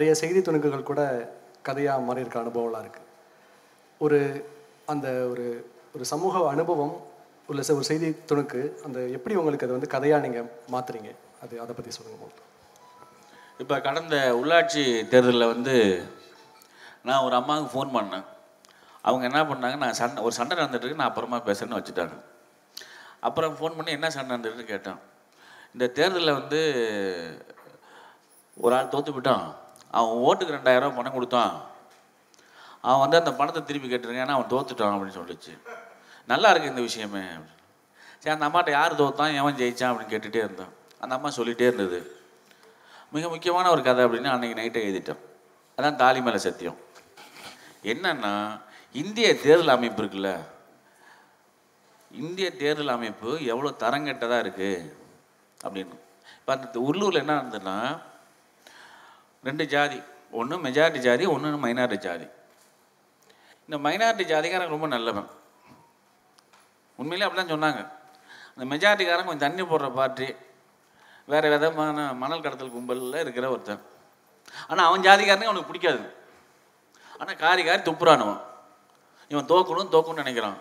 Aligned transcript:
நிறைய 0.00 0.12
செய்தி 0.20 0.40
துணுக்குகள் 0.44 0.90
கூட 0.90 1.00
கதையாக 1.66 2.04
மாறி 2.04 2.22
இருக்க 2.22 2.36
அனுபவம்லாம் 2.42 2.84
இருக்குது 2.84 3.08
ஒரு 4.04 4.18
அந்த 4.92 5.08
ஒரு 5.32 5.44
ஒரு 5.94 6.04
சமூக 6.10 6.42
அனுபவம் 6.52 6.94
உள்ள 7.50 7.64
ஒரு 7.78 7.86
செய்தி 7.88 8.08
துணுக்கு 8.30 8.60
அந்த 8.86 8.98
எப்படி 9.16 9.34
உங்களுக்கு 9.40 9.66
அது 9.66 9.76
வந்து 9.76 9.90
கதையாக 9.94 10.24
நீங்கள் 10.26 10.48
மாற்றுறீங்க 10.74 11.10
அது 11.42 11.60
அதை 11.64 11.72
பற்றி 11.76 11.92
சொல்லுங்கள் 11.98 12.32
இப்போ 13.62 13.76
கடந்த 13.88 14.16
உள்ளாட்சி 14.40 14.84
தேர்தலில் 15.12 15.50
வந்து 15.52 15.76
நான் 17.08 17.24
ஒரு 17.26 17.34
அம்மாவுக்கு 17.40 17.72
ஃபோன் 17.76 17.94
பண்ணேன். 17.96 18.26
அவங்க 19.08 19.24
என்ன 19.30 19.46
பண்ணாங்க 19.52 19.78
நான் 19.84 19.98
சண்டை 20.02 20.24
ஒரு 20.26 20.34
சண்டை 20.40 20.54
நடந்துட்டுருக்கு 20.60 21.02
நான் 21.02 21.12
அப்புறமா 21.12 21.40
பேசுறேன்னு 21.48 21.80
வச்சுட்டாங்க. 21.80 22.16
அப்புறம் 23.28 23.58
ஃபோன் 23.58 23.76
பண்ணி 23.78 23.98
என்ன 23.98 24.10
சண்டை 24.16 24.30
நடந்துட்டுன்னு 24.32 24.72
கேட்டேன். 24.74 25.00
இந்த 25.74 25.86
தேர்தலில் 25.98 26.38
வந்து 26.40 26.60
ஒரு 28.56 28.74
ஆள் 28.78 28.94
தோற்று 28.94 29.12
விட்டான் 29.16 29.44
அவன் 29.96 30.20
ஓட்டுக்கு 30.26 30.56
ரெண்டாயிரம் 30.56 30.96
பணம் 30.98 31.16
கொடுத்தான். 31.16 31.54
அவன் 32.86 33.02
வந்து 33.04 33.20
அந்த 33.20 33.32
பணத்தை 33.38 33.60
திருப்பி 33.68 33.88
கேட்டிருக்கேன் 33.88 34.24
ஏன்னா 34.26 34.36
அவன் 34.38 34.52
தோத்துட்டான் 34.52 34.94
அப்படின்னு 34.94 35.18
சொல்லிச்சு. 35.20 35.54
நல்லா 36.32 36.50
இருக்கு 36.50 36.72
இந்த 36.72 36.82
விஷயமே. 36.88 37.24
சரி 38.20 38.34
அந்த 38.34 38.46
அம்மாட்ட 38.48 38.70
யார் 38.78 39.00
தோத்தான் 39.00 39.36
எவன் 39.40 39.58
ஜெயிச்சான் 39.60 39.90
அப்படின்னு 39.90 40.12
கேட்டுகிட்டே 40.14 40.42
இருந்தான். 40.46 40.72
அந்த 41.02 41.12
அம்மா 41.16 41.28
சொல்லிகிட்டே 41.36 41.66
இருந்தது. 41.70 42.00
மிக 43.14 43.28
முக்கியமான 43.34 43.70
ஒரு 43.74 43.82
கதை 43.86 44.02
அப்படின்னு 44.06 44.32
அன்றைக்கி 44.32 44.56
நைட்டை 44.60 44.80
எழுதிட்டேன் 44.86 45.22
அதான் 45.76 46.00
தாலி 46.02 46.20
மேலே 46.26 46.40
சத்தியம். 46.46 46.78
என்னன்னா 47.92 48.32
இந்திய 49.02 49.28
தேர்தல் 49.44 49.74
அமைப்பு 49.76 50.00
இருக்குல்ல 50.02 50.30
இந்திய 52.22 52.46
தேர்தல் 52.62 52.94
அமைப்பு 52.94 53.30
எவ்வளோ 53.52 53.70
தரங்கெட்டதாக 53.82 54.44
இருக்குது 54.44 54.94
அப்படின்னு. 55.64 55.96
இப்போ 56.38 56.52
அந்த 56.56 56.78
உள்ளூரில் 56.88 57.22
என்ன 57.22 57.34
நடந்ததுன்னா 57.40 57.76
ரெண்டு 59.48 59.64
ஜாதி. 59.74 59.98
ஒன்று 60.38 60.56
மெஜாரிட்டி 60.64 61.00
ஜாதி 61.06 61.24
ஒன்று 61.34 61.58
மைனாரிட்டி 61.64 61.98
ஜாதி. 62.06 62.26
இந்த 63.66 63.76
மைனாரிட்டி 63.86 64.24
ஜாதிக்காரன் 64.32 64.74
ரொம்ப 64.74 64.86
நல்லவன். 64.94 65.28
உண்மையிலே 66.98 67.26
அப்படி 67.26 67.40
தான் 67.40 67.52
சொன்னாங்க. 67.54 67.80
அந்த 68.52 68.64
மெஜாரிட்டிக்காரன் 68.72 69.28
கொஞ்சம் 69.28 69.46
தண்ணி 69.46 69.62
போடுற 69.70 69.88
பார்ட்டி 69.98 70.28
வேறு 71.32 71.50
விதமான 71.52 71.98
மணல் 72.22 72.44
கடத்தல் 72.44 72.74
கும்பலில் 72.76 73.22
இருக்கிற 73.24 73.46
ஒருத்தன். 73.54 73.82
ஆனால் 74.70 74.86
அவன் 74.88 75.04
ஜாதிக்காரனே 75.08 75.48
அவனுக்கு 75.48 75.70
பிடிக்காது. 75.70 76.02
ஆனால் 77.20 77.40
காரி 77.44 77.62
காரி 77.64 77.82
துப்புறானவன் 77.88 78.40
இவன் 79.32 79.50
தோக்கணும் 79.52 79.92
தோக்கணும்னு 79.94 80.22
நினைக்கிறான். 80.24 80.58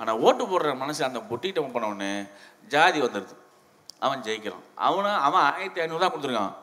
ஆனால் 0.00 0.18
ஓட்டு 0.26 0.44
போடுற 0.50 0.70
மனசு 0.82 1.00
அந்த 1.08 1.20
பொட்டிட்டு 1.30 1.60
பண்ணவொடனே 1.74 2.12
ஜாதி 2.74 2.98
வந்துடுது 3.04 3.34
அவன் 4.04 4.24
ஜெயிக்கிறான். 4.26 4.66
அவனும் 4.86 5.22
அவன் 5.26 5.44
ஆயிரத்தி 5.50 5.82
ஐநூறு 5.84 6.02
தான் 6.02 6.12
கொடுத்துருக்கான். 6.12 6.54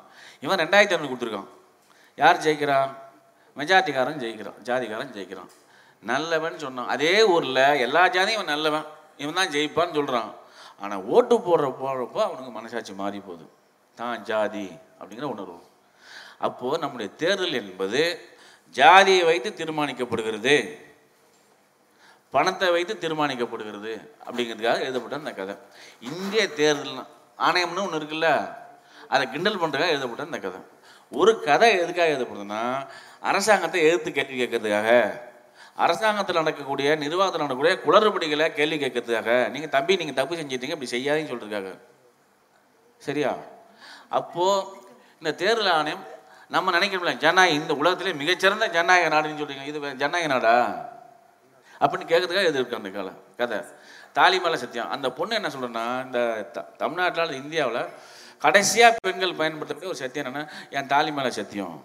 இவன் 0.43 0.59
ரெண்டாயிரத்தி 0.63 0.95
ஐநூறு 0.95 1.11
கொடுத்துருக்கான். 1.11 1.49
யார் 2.21 2.43
ஜெயிக்கிறான் 2.45 2.91
மெஜாரிட்டிக்காரன் 3.57 4.21
ஜெயிக்கிறான். 4.23 4.57
ஜாதிக்காரன் 4.67 5.13
ஜெயிக்கிறான். 5.15 5.51
நல்லவன் 6.09 6.57
சொன்னான். 6.57 6.87
அதே 6.87 7.23
ஊரில் 7.23 7.63
எல்லா 7.85 8.03
ஜாதியும் 8.15 8.37
இவன் 8.39 8.53
நல்லவன். 8.55 8.85
இவன் 9.17 9.39
தான் 9.39 9.53
ஜெயிப்பான்னு 9.55 9.97
சொல்கிறான் 9.99 10.29
ஆனால் 10.83 11.01
ஓட்டு 11.03 11.35
போடுற 11.37 11.69
போடுறப்போ 11.79 12.19
அவனுக்கு 12.25 12.51
மனசாட்சி 12.57 12.93
மாறி 12.93 13.19
போகுது. 13.19 13.45
தான் 13.95 14.23
ஜாதி 14.23 14.67
அப்படிங்கிற 14.99 15.27
உணர்வு. 15.35 15.57
அப்போது 16.47 16.81
நம்முடைய 16.83 17.11
தேர்தல் 17.21 17.57
என்பது 17.61 18.01
ஜாதியை 18.75 19.23
வைத்து 19.29 19.49
தீர்மானிக்கப்படுகிறது. 19.49 20.55
பணத்தை 22.35 22.67
வைத்து 22.71 22.93
தீர்மானிக்கப்படுகிறது. 22.93 23.93
அப்படிங்கிறதுக்காக 24.25 24.85
எழுதப்பட்ட 24.85 25.15
அந்த 25.15 25.33
கதை. 25.33 25.55
இந்திய 25.99 26.43
தேர்தல் 26.49 27.05
ஆணையம்னு 27.47 27.85
ஒன்று 27.85 27.99
இருக்குல்ல? 27.99 28.29
அதை 29.09 29.23
கிண்டல் 29.31 29.61
பண்ணுறதுக்காக 29.61 29.93
எழுதப்பட்ட 29.93 30.29
இந்த 30.29 30.39
கதை. 30.39 30.61
ஒரு 31.11 31.31
கதை 31.47 31.69
எதுக்காக 31.83 32.09
எழுதப்படுதுன்னா 32.11 32.63
அரசாங்கத்தை 33.19 33.79
எதிர்த்து 33.81 34.11
கேள்வி 34.11 34.35
கேட்கறதுக்காக. 34.41 34.89
அரசாங்கத்தில் 35.75 36.39
நடக்கக்கூடிய 36.41 36.95
நிர்வாகத்தில் 36.95 37.43
நடக்கக்கூடிய 37.45 37.73
குளறுபடிகளை 37.85 38.47
கேள்வி 38.53 38.77
கேட்கறதுக்காக. 38.85 39.49
நீங்கள் 39.53 39.73
தம்பி 39.75 39.95
நீங்கள் 39.95 40.19
தப்பு 40.19 40.35
செஞ்சிட்டீங்க 40.35 40.75
இப்படி 40.77 40.91
செய்யாதுன்னு 40.95 41.31
சொல்கிறதுக்காக 41.31 41.71
சரியா? 43.07 43.31
அப்போது 44.09 44.65
இந்த 45.19 45.31
தேர்தல் 45.33 45.71
ஆணையம் 45.71 46.03
நம்ம 46.47 46.71
நினைக்கிறோம்ல 46.77 47.17
ஜனநாயகம் 47.17 47.61
இந்த 47.61 47.73
உலகத்திலே 47.75 48.13
மிகச்சிறந்த 48.13 48.67
ஜனநாயக 48.67 49.09
நாடுன்னு 49.15 49.41
சொல்றீங்க. 49.41 49.65
இது 49.65 49.79
ஜனநாயக 49.79 50.33
நாடா? 50.33 50.55
அப்படின்னு 51.79 52.09
கேட்கறதுக்காக 52.11 52.49
இது 52.51 52.59
இருக்கு 52.59 52.79
அந்த 52.79 52.89
கலை 52.89 53.13
கதை. 53.37 53.59
தாலி 54.13 54.39
மேலே 54.39 54.57
சத்தியம். 54.57 54.89
அந்த 54.89 55.07
பொண்ணு 55.11 55.35
என்ன 55.35 55.47
சொல்றேன்னா 55.47 56.05
இந்த 56.05 56.19
த 56.51 56.61
தமிழ்நாட்டில் 56.61 57.37
இந்தியாவில் 57.41 57.81
கடைசியாக 58.45 59.03
பெண்கள் 59.07 59.39
பயன்படுத்தக்கூடிய 59.39 59.91
ஒரு 59.93 60.01
சத்தியம் 60.03 60.27
என்னென்னா 60.27 60.43
என் 60.77 60.89
தாலி 60.93 61.11
மேலே 61.17 61.31
சத்தியம். 61.39 61.77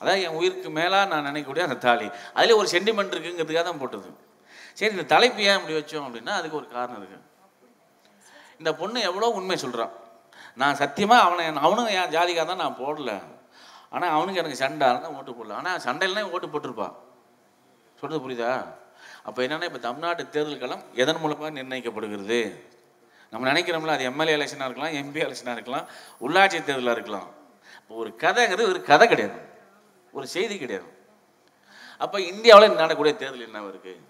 அதான் 0.00 0.20
என் 0.24 0.36
உயிருக்கு 0.38 0.70
மேலாக 0.80 1.10
நான் 1.12 1.26
நினைக்கக்கூடிய 1.28 1.64
அந்த 1.68 1.78
தாலி. 1.86 2.06
அதில் 2.36 2.58
ஒரு 2.60 2.68
சென்டிமெண்ட் 2.74 3.14
இருக்குங்கிறதுக்காக 3.14 3.64
தான் 3.68 3.80
போட்டது. 3.82 4.10
சரி 4.78 4.92
இந்த 4.96 5.06
தலைப்பு 5.14 5.40
ஏன் 5.48 5.58
இப்படி 5.60 5.76
வச்சோம் 5.78 6.06
அப்படின்னா 6.08 6.34
அதுக்கு 6.40 6.60
ஒரு 6.60 6.68
காரணம் 6.76 7.00
இருக்குது 7.00 7.26
இந்த 8.60 8.70
பொண்ணு 8.80 8.98
எவ்வளோ 9.08 9.30
உண்மை 9.38 9.56
சொல்கிறான் 9.64 9.94
நான் 10.60 10.78
சத்தியமாக 10.82 11.24
அவனை 11.26 11.44
அவனும் 11.66 11.90
என் 11.98 12.14
ஜாதிக்காக 12.14 12.46
தான் 12.50 12.62
நான் 12.64 12.80
போடல. 12.82 13.10
ஆனால் 13.94 14.14
அவனுக்கு 14.16 14.40
எனக்கு 14.42 14.62
சண்டை 14.62 14.86
தான் 15.04 15.16
ஓட்டு 15.18 15.32
போடல. 15.36 15.58
ஆனால் 15.60 15.82
சண்டையிலாம் 15.84 16.32
ஓட்டு 16.36 16.48
போட்டிருப்பா. 16.54 16.88
சொல்கிறது 18.00 18.22
புரியுதா? 18.24 18.50
அப்போ 19.26 19.38
என்னென்னா 19.44 19.68
இப்போ 19.70 19.80
தமிழ்நாட்டு 19.86 20.24
தேர்தல் 20.34 20.62
களம் 20.64 20.82
எதன் 21.02 21.20
மூலமாக 21.22 21.50
நிர்ணயிக்கப்படுகிறது? 21.58 22.40
நம்ம 23.32 23.46
நினைக்கிறோம்ல 23.52 23.96
அது 23.96 24.08
எம்எல்ஏ 24.10 24.36
எலெக்ஷனாக 24.38 24.68
இருக்கலாம் 24.68 24.94
எம்பி 25.00 25.20
எலெக்ஷனாக 25.26 25.58
இருக்கலாம் 25.58 25.88
உள்ளாட்சி 26.26 26.60
தேர்தலாக 26.68 26.96
இருக்கலாம். 26.98 27.28
இப்போ 27.80 27.94
ஒரு 28.02 28.10
கதைங்கிறது 28.22 28.70
ஒரு 28.72 28.80
கதை 28.90 29.04
கிடையாது. 29.08 29.38
ஒரு 30.16 30.26
செய்தி 30.36 30.56
கிடையாது. 30.62 30.88
அப்போ 32.04 32.16
இந்தியாவில் 32.32 32.80
நடக்கக்கூடிய 32.80 33.14
தேர்தல் 33.22 33.46
என்ன 33.48 33.66
இருக்குது 33.72 34.02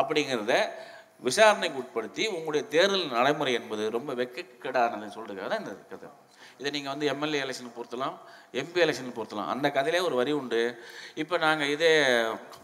அப்படிங்கிறத 0.00 0.54
விசாரணைக்கு 1.26 1.78
உட்படுத்தி 1.82 2.22
உங்களுடைய 2.36 2.62
தேர்தல் 2.72 3.04
நடைமுறை 3.16 3.52
என்பது 3.58 3.84
ரொம்ப 3.94 4.10
வெக்கக்கேடானதுன்னு 4.20 5.14
சொல்கிறதுக்காக 5.16 5.48
தான் 5.52 5.62
இந்த 5.62 5.74
கதை. 5.92 6.08
இதை 6.60 6.70
நீங்கள் 6.74 6.92
வந்து 6.92 7.06
எம்எல்ஏ 7.12 7.38
எலெக்ஷன் 7.44 7.76
பொறுத்தலாம் 7.76 8.16
எம்பி 8.60 8.82
எலெக்ஷன் 8.84 9.16
பொறுத்தலாம் 9.18 9.50
அந்த 9.52 9.66
கதையிலே 9.76 10.02
ஒரு 10.08 10.16
வரி 10.20 10.32
உண்டு. 10.40 10.60
இப்போ 11.22 11.36
நாங்கள் 11.44 11.72
இதே 11.74 11.92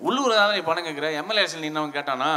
உள்ளூர் 0.08 0.36
தான் 0.38 0.56
நீ 0.56 0.62
பணம் 0.68 0.86
கேட்குற? 0.88 1.08
எம்எல்ஏ 1.20 1.42
எலெக்ஷன் 1.42 1.64
நின்னவன் 1.66 1.96
கேட்டானா? 1.98 2.30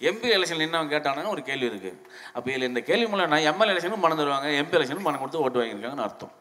எம்பி 0.00 0.28
எலெக்ஷன் 0.36 0.60
நின்னவன் 0.62 0.90
கேட்டானான்னு 0.94 1.32
ஒரு 1.34 1.42
கேள்வி 1.48 1.66
இருக்குது 1.70 2.00
அப்போ 2.36 2.48
இதில் 2.50 2.68
இந்த 2.70 2.80
கேள்வி 2.88 3.06
மூலம் 3.12 3.32
நான் 3.34 3.46
எம்எல்ஏ 3.50 3.72
எலெக்ஷனும் 3.74 4.04
பணம் 4.04 4.20
தருவாங்க 4.20 4.50
எம்பி 4.60 4.76
எலெக்ஷனும் 4.78 5.06
பணம் 5.08 5.22
கொடுத்து 5.22 5.42
ஓட்டு 5.44 5.60
வாங்கியிருக்காங்கன்னு 5.60 6.06
அர்த்தம். 6.08 6.34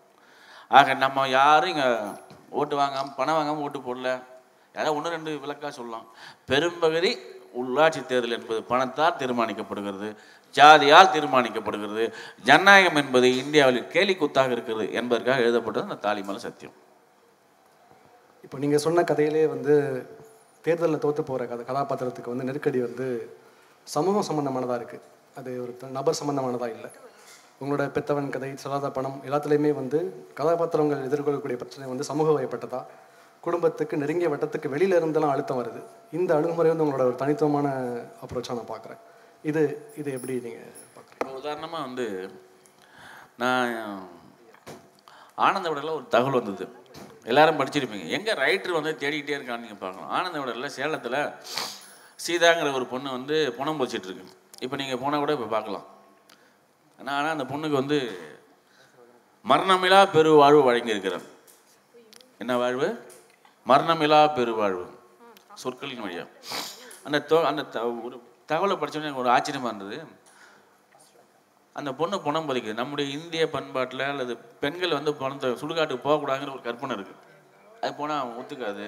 ஆக 0.77 0.93
நம்ம 1.05 1.27
யாரும் 1.39 1.71
இங்கே 1.73 1.87
ஓட்டு 2.59 2.75
வாங்காமல் 2.81 3.15
பணம் 3.19 3.37
வாங்காமல் 3.37 3.65
ஓட்டு 3.67 3.79
போடல. 3.87 4.09
யாராவது 4.75 4.95
ஒன்று 4.97 5.15
ரெண்டு 5.15 5.31
விளக்காக 5.43 5.71
சொல்லலாம். 5.79 6.07
பெரும்பகுதி 6.49 7.11
உள்ளாட்சி 7.59 8.01
தேர்தல் 8.09 8.35
என்பது 8.37 8.59
பணத்தால் 8.71 9.17
தீர்மானிக்கப்படுகிறது 9.21 10.09
ஜாதியால் 10.55 11.13
தீர்மானிக்கப்படுகிறது. 11.15 12.03
ஜனநாயகம் 12.49 12.99
என்பது 13.01 13.27
இந்தியாவில் 13.43 13.79
கேலி 13.93 14.13
குத்தாக 14.19 14.53
இருக்கிறது 14.55 14.85
என்பதற்காக 14.99 15.45
எழுதப்பட்டது 15.45 15.87
அந்த 15.89 15.99
தாலிமலை 16.05 16.41
சத்தியம். 16.45 16.75
இப்போ 18.45 18.57
நீங்கள் 18.63 18.83
சொன்ன 18.85 19.03
கதையிலே 19.09 19.43
வந்து 19.55 19.73
தேர்தலில் 20.65 21.03
தோற்று 21.03 21.23
போகிற 21.23 21.43
கதை 21.49 21.63
கதாபாத்திரத்துக்கு 21.65 22.33
வந்து 22.33 22.47
நெருக்கடி 22.47 22.79
வந்து 22.87 23.07
சமூகம் 23.95 24.27
சம்மந்தமானதாக 24.29 24.79
இருக்குது 24.81 25.05
அது 25.39 25.51
ஒரு 25.63 25.73
நபர் 25.97 26.19
சம்மந்தமானதாக 26.19 26.75
இல்லை. 26.77 26.89
உங்களோட 27.61 27.83
பெத்தவன் 27.95 28.33
கதை 28.33 28.49
சொல்லாத 28.63 28.89
பணம் 28.97 29.19
எல்லாத்துலேயுமே 29.27 29.71
வந்து 29.81 29.99
கதாபாத்திரங்கள் 30.39 31.05
எதிர்கொள்ளக்கூடிய 31.09 31.57
பிரச்சனை 31.61 31.87
வந்து 31.91 32.07
சமூக 32.09 32.27
வயப்பட்டதா? 32.37 32.81
குடும்பத்துக்கு 33.45 34.01
நெருங்கிய 34.01 34.27
வட்டத்துக்கு 34.31 34.71
வெளியில 34.73 34.97
இருந்தெல்லாம் 34.99 35.33
அழுத்தம் 35.33 35.59
வருது. 35.61 35.81
இந்த 36.17 36.31
அணுகுமுறை 36.37 36.69
வந்து 36.71 36.85
உங்களோட 36.85 37.05
ஒரு 37.09 37.17
தனித்துவமான 37.21 37.67
அப்ரோச்சாக 38.25 38.57
நான் 38.59 38.71
பார்க்குறேன் 38.73 39.01
இது 39.49 39.61
இது 40.01 40.09
எப்படி 40.17 40.35
நீங்கள் 40.45 40.75
பார்க்குறீங்க 40.95 41.39
உதாரணமாக 41.41 41.83
வந்து 41.87 42.05
நான் 43.43 43.73
ஆனந்த 45.47 45.67
விடலில் 45.71 45.97
ஒரு 45.97 46.05
தகவல் 46.15 46.39
வந்தது. 46.39 46.65
எல்லாரும் 47.31 47.59
படிச்சிருப்பீங்க. 47.59 48.07
எங்கே 48.17 48.33
ரைட்டர் 48.43 48.77
வந்து 48.77 48.93
தேடிக்கிட்டே 49.01 49.35
இருக்கான்னு 49.37 49.65
நீங்கள் 49.65 49.83
பார்க்கலாம். 49.83 50.11
ஆனந்த 50.17 50.37
விடலில் 50.41 50.75
சேலத்தில் 50.77 51.19
சீதாங்கிற 52.19 52.73
ஒரு 52.73 52.87
பொண்ணு 52.87 53.11
வந்து 53.11 53.53
பணம் 53.57 53.79
போச்சிட்டு 53.79 54.03
இருக்கு 54.03 54.25
இப்போ 54.61 54.75
நீங்கள் 54.75 54.97
போனால் 54.97 55.19
கூட 55.19 55.31
இப்போ 55.31 55.45
பார்க்கலாம் 55.45 55.85
ஆனால் 56.99 57.15
ஆனால் 57.15 57.31
அந்த 57.31 57.43
பொண்ணுக்கு 57.43 57.73
வந்து 57.73 57.97
மரணமிலா 59.45 60.11
பெரு 60.11 60.31
வாழ்வு 60.33 60.71
வழங்கியிருக்கிறேன் 60.71 61.25
என்ன 62.39 62.57
வாழ்வு? 62.57 62.87
மரணமிலா 63.67 64.33
பெருவாழ்வு 64.33 64.83
சொற்களின் 65.55 66.01
வழியா. 66.01 66.25
அந்த 67.03 67.25
தோ 67.29 67.43
அந்த 67.43 67.63
த- 67.63 67.83
ஒரு 68.03 68.15
தகவலை 68.49 68.75
படிச்சோன்னே 68.75 69.01
எனக்கு 69.01 69.19
ஒரு 69.19 69.29
ஆச்சரியமா 69.29 69.65
இருந்தது. 69.65 69.97
அந்த 71.75 71.93
பொண்ணு 71.93 72.21
பணம் 72.21 72.49
பதிக்குது 72.49 72.73
நம்முடைய 72.73 73.17
இந்திய 73.17 73.49
பண்பாட்டில் 73.49 74.01
அல்லது 74.01 74.37
பெண்கள் 74.59 74.89
வந்து 74.89 75.13
பணத்தை 75.13 75.49
சுடுகாட்டுக்கு 75.51 76.05
போகக்கூடாதுங்கிற 76.05 76.51
ஒரு 76.51 76.61
கற்பனை 76.61 76.95
இருக்குது 76.95 77.19
அது 77.81 77.95
போனால் 77.95 78.37
ஒத்துக்காது. 78.39 78.85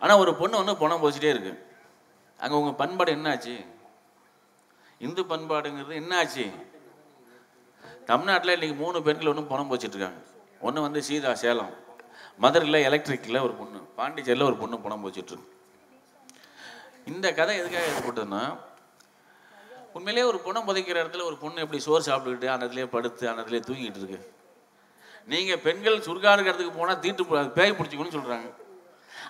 ஆனால் 0.00 0.18
ஒரு 0.18 0.34
பொண்ணு 0.34 0.56
வந்து 0.56 0.76
பணம் 0.76 1.02
போச்சுட்டே 1.02 1.32
இருக்குது 1.34 1.65
அங்கே 2.40 2.54
உங்கள் 2.60 2.78
பண்பாடு 2.80 3.10
என்னாச்சு? 3.16 3.54
இந்து 5.06 5.22
பண்பாடுங்கிறது 5.32 5.94
என்னாச்சு? 6.02 6.44
தமிழ்நாட்டில் 8.10 8.54
இன்னைக்கு 8.56 8.76
மூணு 8.82 8.98
பெண்கள் 9.06 9.30
ஒன்றும் 9.32 9.50
பணம் 9.52 9.70
போச்சுட்டுருக்காங்க 9.70 10.20
ஒன்று 10.66 10.84
வந்து 10.86 11.00
சீதா 11.08 11.32
சேலம் 11.42 11.72
மதுரையில் 12.44 12.86
எலக்ட்ரிக்கில் 12.88 13.44
ஒரு 13.46 13.54
பொண்ணு 13.60 13.78
பாண்டிச்சேரியில் 13.98 14.48
ஒரு 14.50 14.56
பொண்ணு 14.62 14.76
பணம் 14.84 15.02
போச்சுட்ருக்கு. 15.04 15.52
இந்த 17.10 17.26
கதை 17.38 17.54
எதுக்காக 17.60 17.90
ஏற்பட்டதுன்னா 17.92 18.42
உண்மையிலேயே 19.96 20.26
ஒரு 20.30 20.38
பொண்ணை 20.46 20.60
புதைக்கிற 20.68 20.96
இடத்துல 21.02 21.26
ஒரு 21.30 21.36
பொண்ணு 21.42 21.62
எப்படி 21.64 21.78
சோறு 21.86 22.02
சாப்பிட்டுக்கிட்டு 22.08 22.48
அந்த 22.52 22.62
இடத்துலயே 22.64 22.88
படுத்து 22.94 23.24
அந்த 23.30 23.40
இடத்துலயே 23.42 23.64
தூங்கிட்டு 23.68 24.00
இருக்கு. 24.02 24.18
நீங்கள் 25.32 25.62
பெண்கள் 25.66 26.04
சுருக்காடு 26.06 26.46
இடத்துக்கு 26.48 26.78
போனால் 26.80 27.02
தீட்டு 27.04 27.24
பேய் 27.58 27.76
பிடிச்சிக்கணும்னு 27.78 28.16
சொல்கிறாங்க 28.16 28.48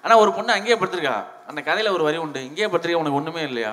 ஆனால் 0.05 0.21
ஒரு 0.23 0.31
பொண்ணு 0.37 0.57
அங்கேயே 0.57 0.77
படுத்திருக்கா. 0.81 1.17
அந்த 1.51 1.61
கதையில் 1.69 1.95
ஒரு 1.97 2.05
வரி 2.09 2.19
உண்டு. 2.25 2.41
இங்கேயே 2.49 2.69
படுத்திருக்கா 2.73 3.03
உனக்கு 3.03 3.21
ஒன்றுமே 3.21 3.43
இல்லையா? 3.51 3.73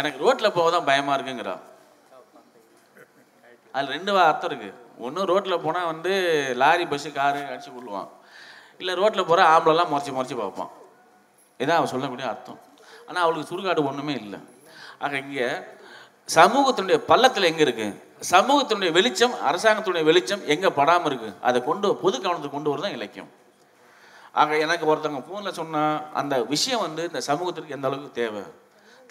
எனக்கு 0.00 0.18
ரோட்டில் 0.24 0.54
போக 0.56 0.68
தான் 0.74 0.88
பயமாக 0.90 1.16
இருக்குங்கிறா. 1.16 1.54
அதில் 3.74 3.94
ரெண்டு 3.96 4.12
அர்த்தம் 4.30 4.50
இருக்குது 4.50 4.80
ஒன்று 5.04 5.28
ரோட்டில் 5.30 5.62
போனால் 5.64 5.88
வந்து 5.92 6.12
லாரி 6.62 6.84
பஸ்ஸு 6.90 7.10
காரு 7.18 7.40
அடிச்சு 7.50 7.70
விடுவான் 7.76 8.10
இல்லை 8.80 8.92
ரோட்டில் 9.00 9.28
போகிற 9.28 9.42
ஆம்பளைலாம் 9.52 9.90
முறைச்சி 9.92 10.12
முறைச்சி 10.16 10.36
பார்ப்பான். 10.40 10.70
இதான் 11.62 11.78
அவன் 11.78 11.92
சொல்லக்கூடிய 11.92 12.26
அர்த்தம். 12.32 12.60
ஆனால் 13.08 13.22
அவளுக்கு 13.24 13.50
சுடுகாடு 13.50 13.80
ஒன்றுமே 13.90 14.14
இல்லை. 14.22 14.40
ஆக 15.04 15.16
இங்கே 15.24 15.46
சமூகத்தினுடைய 16.36 16.98
பள்ளத்தில் 17.10 17.48
எங்கே 17.50 17.64
இருக்கு? 17.66 17.88
சமூகத்தினுடைய 18.32 18.90
வெளிச்சம் 18.98 19.34
அரசாங்கத்தினுடைய 19.48 20.04
வெளிச்சம் 20.10 20.44
எங்கே 20.54 20.70
படாமல் 20.78 21.10
இருக்கு? 21.10 21.30
அதை 21.48 21.58
கொண்டு 21.70 21.88
பொது 22.04 22.16
கவனத்துக்கு 22.18 22.56
கொண்டு 22.56 22.72
வரதான் 22.72 22.96
இலக்கியம். 22.98 23.30
ஆக 24.34 24.56
எனக்கு 24.64 24.84
ஒருத்தவங்க 24.92 25.22
ஃபோனில் 25.26 25.58
சொன்னால் 25.60 25.96
அந்த 26.20 26.34
விஷயம் 26.54 26.84
வந்து 26.86 27.02
இந்த 27.10 27.20
சமூகத்திற்கு 27.30 27.76
எந்த 27.76 27.88
அளவுக்கு 27.88 28.18
தேவை? 28.20 28.42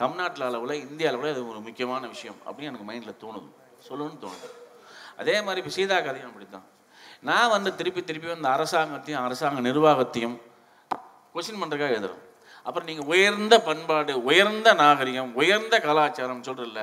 தமிழ்நாட்டில் 0.01 0.47
அளவில் 0.47 0.73
இந்திய 0.85 1.09
அளவில் 1.11 1.31
இது 1.33 1.41
ஒரு 1.51 1.59
முக்கியமான 1.67 2.07
விஷயம் 2.07 2.39
அப்படின்னு 2.45 2.69
எனக்கு 2.71 2.87
மைண்டில் 2.89 3.21
தோணுது. 3.23 3.49
சொல்லணும்னு 3.87 4.19
தோணுது. 4.25 4.47
அதே 5.21 5.35
மாதிரி 5.45 5.61
இப்போ 5.61 5.73
சீதா 5.77 5.97
கதையும் 6.07 6.29
அப்படி 6.31 6.47
தான் 6.49 6.67
நான் 7.29 7.53
வந்து 7.55 7.69
திருப்பி 7.79 8.01
திருப்பி 8.03 8.37
அந்த 8.37 8.49
அரசாங்கத்தையும் 8.57 9.23
அரசாங்க 9.27 9.59
நிர்வாகத்தையும் 9.69 10.35
கொஸ்டின் 11.35 11.61
பண்ணுறதுக்காக 11.61 11.95
எழுதுறோம் 11.97 12.23
அப்புறம் 12.65 12.87
நீங்கள் 12.89 13.07
உயர்ந்த 13.13 13.55
பண்பாடு 13.67 14.13
உயர்ந்த 14.29 14.69
நாகரிகம் 14.81 15.31
உயர்ந்த 15.41 15.75
கலாச்சாரம் 15.85 16.43
சொல்கிறல்ல 16.47 16.81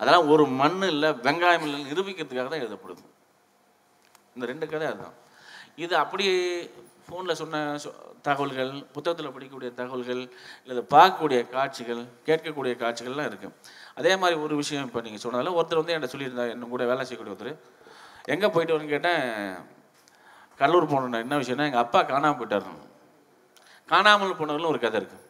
அதெல்லாம் 0.00 0.28
ஒரு 0.32 0.44
மண் 0.60 0.82
இல்லை 0.92 1.10
வெங்காயம் 1.26 1.64
இல்லை 1.66 1.78
நிரூபிக்கிறதுக்காக 1.90 2.48
தான் 2.52 2.64
எழுதப்படுது. 2.64 3.04
இந்த 4.34 4.46
ரெண்டு 4.46 4.66
கதை 4.72 4.86
அதுதான். 4.88 5.16
இது 5.84 5.94
அப்படி 5.96 6.24
ஃபோனில் 7.08 7.38
சொன்ன 7.40 7.62
தகவல்கள் 8.26 8.72
புத்தகத்தில் 8.94 9.32
படிக்கக்கூடிய 9.34 9.70
தகவல்கள் 9.80 10.22
இல்லை 10.68 10.82
பார்க்கக்கூடிய 10.94 11.40
காட்சிகள் 11.54 12.02
கேட்கக்கூடிய 12.28 12.74
காட்சிகள்லாம் 12.82 13.28
இருக்குது 13.30 13.54
அதே 14.00 14.12
மாதிரி 14.22 14.36
ஒரு 14.46 14.54
விஷயம் 14.62 14.86
இப்போ 14.88 15.02
நீங்கள் 15.06 15.24
சொன்னதில் 15.24 15.56
ஒருத்தர் 15.58 15.80
வந்து 15.80 15.94
என்கிட்ட 15.94 16.14
சொல்லியிருந்தார் 16.14 16.54
என்ன 16.54 16.68
கூட 16.74 16.84
வேலை 16.90 17.04
செய்யக்கூடிய 17.06 17.34
ஒருத்தர் 17.34 17.54
எங்கே 18.34 18.48
போயிட்டு 18.54 18.74
வரேன்னு 18.74 18.94
கேட்டேன் 18.94 19.22
கடலூர் 20.60 20.90
போனேன் 20.90 21.22
என்ன 21.24 21.38
விஷயம்னா 21.42 21.68
எங்கள் 21.68 21.84
அப்பா 21.84 22.00
காணாமல் 22.10 22.38
போயிட்டார். 22.38 22.68
காணாமல் 23.92 24.38
போனவர்களும் 24.38 24.72
ஒரு 24.72 24.80
கதை 24.84 24.98
இருக்குது 25.00 25.24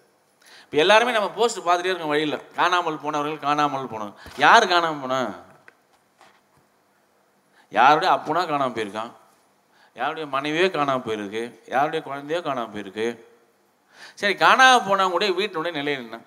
இப்போ 0.65 0.77
எல்லாருமே 0.83 1.15
நம்ம 1.17 1.29
போஸ்ட் 1.39 1.59
பார்த்துட்டே 1.67 1.91
இருக்கோம் 1.91 2.13
வழியில். 2.13 2.37
காணாமல் 2.59 3.03
போனவர்கள் 3.05 3.45
காணாமல் 3.47 3.91
போனவங்க 3.93 4.15
யார் 4.45 4.65
காணாமல் 4.73 5.03
போனா? 5.05 5.19
யாருடைய 7.73 8.11
அப்பனா 8.17 8.43
காணாமல் 8.53 8.77
போயிருக்கான்? 8.77 9.13
யாருடைய 9.99 10.25
மனைவியோ 10.37 10.69
காணாமல் 10.71 11.05
போயிருக்கு 11.07 11.43
யாருடைய 11.75 12.01
குழந்தையோ 12.09 12.41
காணாமல் 12.47 12.75
போயிருக்கு. 12.75 13.07
சரி 14.21 14.35
காணாமல் 14.45 14.87
போனவங்களுடைய 14.89 15.33
வீட்டினுடைய 15.39 15.73
நிலை 15.81 15.93
என்ன? 16.01 16.19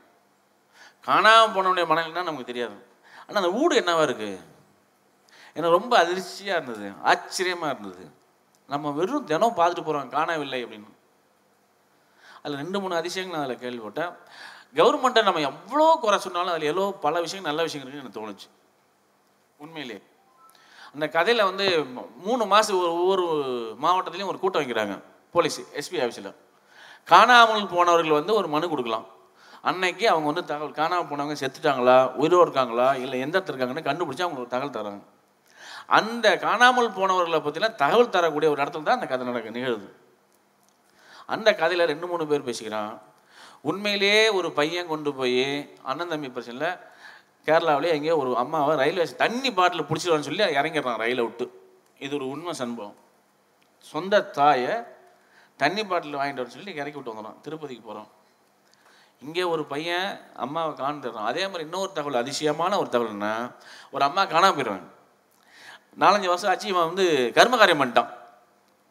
காணாமல் 1.08 1.54
போனவனுடைய 1.56 1.88
மனநிலைன்னா 1.92 2.24
நமக்கு 2.30 2.52
தெரியாது. 2.52 2.78
ஆனால் 3.26 3.42
அந்த 3.42 3.52
வீடு 3.58 3.74
என்னவா 3.82 4.06
இருக்குது 4.08 4.38
எனக்கு 5.56 5.76
ரொம்ப 5.78 5.94
அதிர்ச்சியாக 6.04 6.58
இருந்தது 6.58 6.88
ஆச்சரியமாக 7.12 7.74
இருந்தது. 7.74 8.06
நம்ம 8.74 8.92
வெறும் 9.00 9.28
தினம் 9.32 9.58
பார்த்துட்டு 9.60 9.86
போகிறோம் 9.86 10.14
காணவில்லை 10.18 10.60
அப்படின்னு. 10.66 10.92
அதில் 12.42 12.62
ரெண்டு 12.64 12.78
மூணு 12.82 12.94
அதிசயங்கள் 13.00 13.38
நான் 13.38 13.48
அதில் 13.48 13.64
கேள்விப்பட்டேன். 13.64 14.12
கவர்மெண்ட்டை 14.80 15.22
நம்ம 15.28 15.42
எவ்வளோ 15.52 15.86
குறை 16.04 16.18
சொன்னாலும் 16.26 16.54
அதில் 16.54 16.72
எவ்வளோ 16.72 16.92
பல 17.06 17.22
விஷயங்கள் 17.26 17.52
நல்ல 17.52 17.64
விஷயங்கள் 17.68 17.90
இருக்குன்னு 17.90 18.06
எனக்கு 18.06 18.20
தோணுச்சு. 18.20 18.50
உண்மையிலே. 19.64 19.98
அந்த 20.94 21.06
கதையில் 21.16 21.48
வந்து 21.50 21.66
மூணு 22.28 22.44
மாதம் 22.54 22.80
ஒரு 22.82 22.92
ஒவ்வொரு 23.00 23.26
மாவட்டத்துலேயும் 23.84 24.32
ஒரு 24.34 24.40
கூட்டம் 24.44 24.62
வைக்கிறாங்க 24.62 24.96
போலீஸ் 25.36 25.60
எஸ்பி 25.80 25.98
ஆஃபீஸில் 26.04 26.32
காணாமல் 27.12 27.66
போனவர்கள் 27.74 28.18
வந்து 28.20 28.34
ஒரு 28.40 28.48
மனு 28.54 28.72
கொடுக்கலாம். 28.72 29.06
அன்னைக்கு 29.70 30.06
அவங்க 30.12 30.28
வந்து 30.32 30.44
தகவல் 30.52 30.78
காணாமல் 30.80 31.10
போனவங்க 31.12 31.36
செத்துட்டாங்களா 31.42 31.96
உயிரோ 32.22 32.40
இருக்காங்களா 32.46 32.88
இல்லை 33.04 33.18
எந்த 33.26 33.36
இடத்துல 33.38 33.54
இருக்காங்கன்னு 33.54 33.88
கண்டுபிடிச்சி 33.88 34.26
அவங்க 34.26 34.46
தகவல் 34.54 34.76
தராங்க. 34.78 35.04
அந்த 35.98 36.28
காணாமல் 36.46 36.96
போனவர்களை 36.98 37.40
பற்றிலாம் 37.46 37.80
தகவல் 37.84 38.14
தரக்கூடிய 38.16 38.50
ஒரு 38.54 38.62
இடத்துல 38.64 38.88
தான் 38.88 39.00
அந்த 39.00 39.08
கதை 39.12 39.26
நடக்க 39.30 39.56
நிகழுது. 39.58 39.88
அந்த 41.36 41.50
கதையில் 41.62 41.90
ரெண்டு 41.92 42.08
மூணு 42.12 42.24
பேர் 42.30 42.48
பேசிக்கிறான். 42.50 42.94
உண்மையிலேயே 43.70 44.22
ஒரு 44.40 44.50
பையன் 44.60 44.92
கொண்டு 44.92 45.12
போய் 45.20 45.46
அண்ணன் 45.90 46.12
தம்பி 46.12 46.30
பிரச்சனையில் 46.36 46.70
கேரளாவிலே 47.48 47.90
எங்கேயோ 47.96 48.16
ஒரு 48.22 48.32
அம்மாவை 48.44 48.74
ரயில்வே 48.82 49.06
தண்ணி 49.24 49.50
பாட்டில் 49.58 49.88
பிடிச்சிடுவான்னு 49.90 50.28
சொல்லி 50.28 50.44
இறங்கிடுறான் 50.60 51.02
ரயிலை 51.04 51.24
விட்டு. 51.28 51.46
இது 52.06 52.14
ஒரு 52.20 52.26
உண்மை 52.34 52.54
சம்பவம். 52.62 52.98
சொந்த 53.86 54.22
தாயை 54.38 54.74
தண்ணி 55.60 55.84
பாட்டில் 55.90 56.18
வாங்கிட்டு 56.20 56.42
வர 56.44 56.52
சொல்லி 56.56 56.72
இறக்கி 56.82 56.98
விட்டு 56.98 57.14
வந்துடும் 57.14 57.40
திருப்பதிக்கு 57.46 57.84
போகிறோம் 57.88 58.10
இங்கே 59.22 59.44
ஒரு 59.54 59.64
பையன் 59.72 60.08
அம்மாவை 60.44 60.72
காணுறான் 60.82 61.30
அதே 61.32 61.44
மாதிரி 61.48 61.66
இன்னொரு 61.68 61.92
தகவல் 61.98 62.22
அதிசயமான 62.22 62.78
ஒரு 62.82 62.90
தகவல்னா 62.94 63.32
ஒரு 63.96 64.04
அம்மா 64.08 64.22
காணாம 64.34 64.54
போயிடுவாங்க 64.58 64.88
நாலஞ்சு 66.04 66.30
வருஷம் 66.32 66.52
ஆச்சு 66.52 66.68
இவன் 66.74 66.90
வந்து 66.90 67.06
கர்மகாரியம் 67.38 67.82
பண்ணிட்டான். 67.82 68.10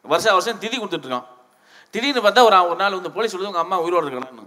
வருஷம் 0.05 0.35
வருஷம் 0.37 0.59
திதி 0.63 0.77
கொடுத்துட்ருக்கான் 0.77 1.27
திடீர்னு 1.93 2.21
பார்த்தா 2.25 2.43
ஒரு 2.49 2.57
ஒரு 2.71 2.79
நாள் 2.83 2.97
வந்து 2.99 3.15
போலீஸ் 3.15 3.33
சொல்லுது 3.33 3.51
உங்கள் 3.51 3.65
அம்மா 3.65 3.77
உயிரோடு 3.85 4.07
இருக்கணும்னு 4.07 4.45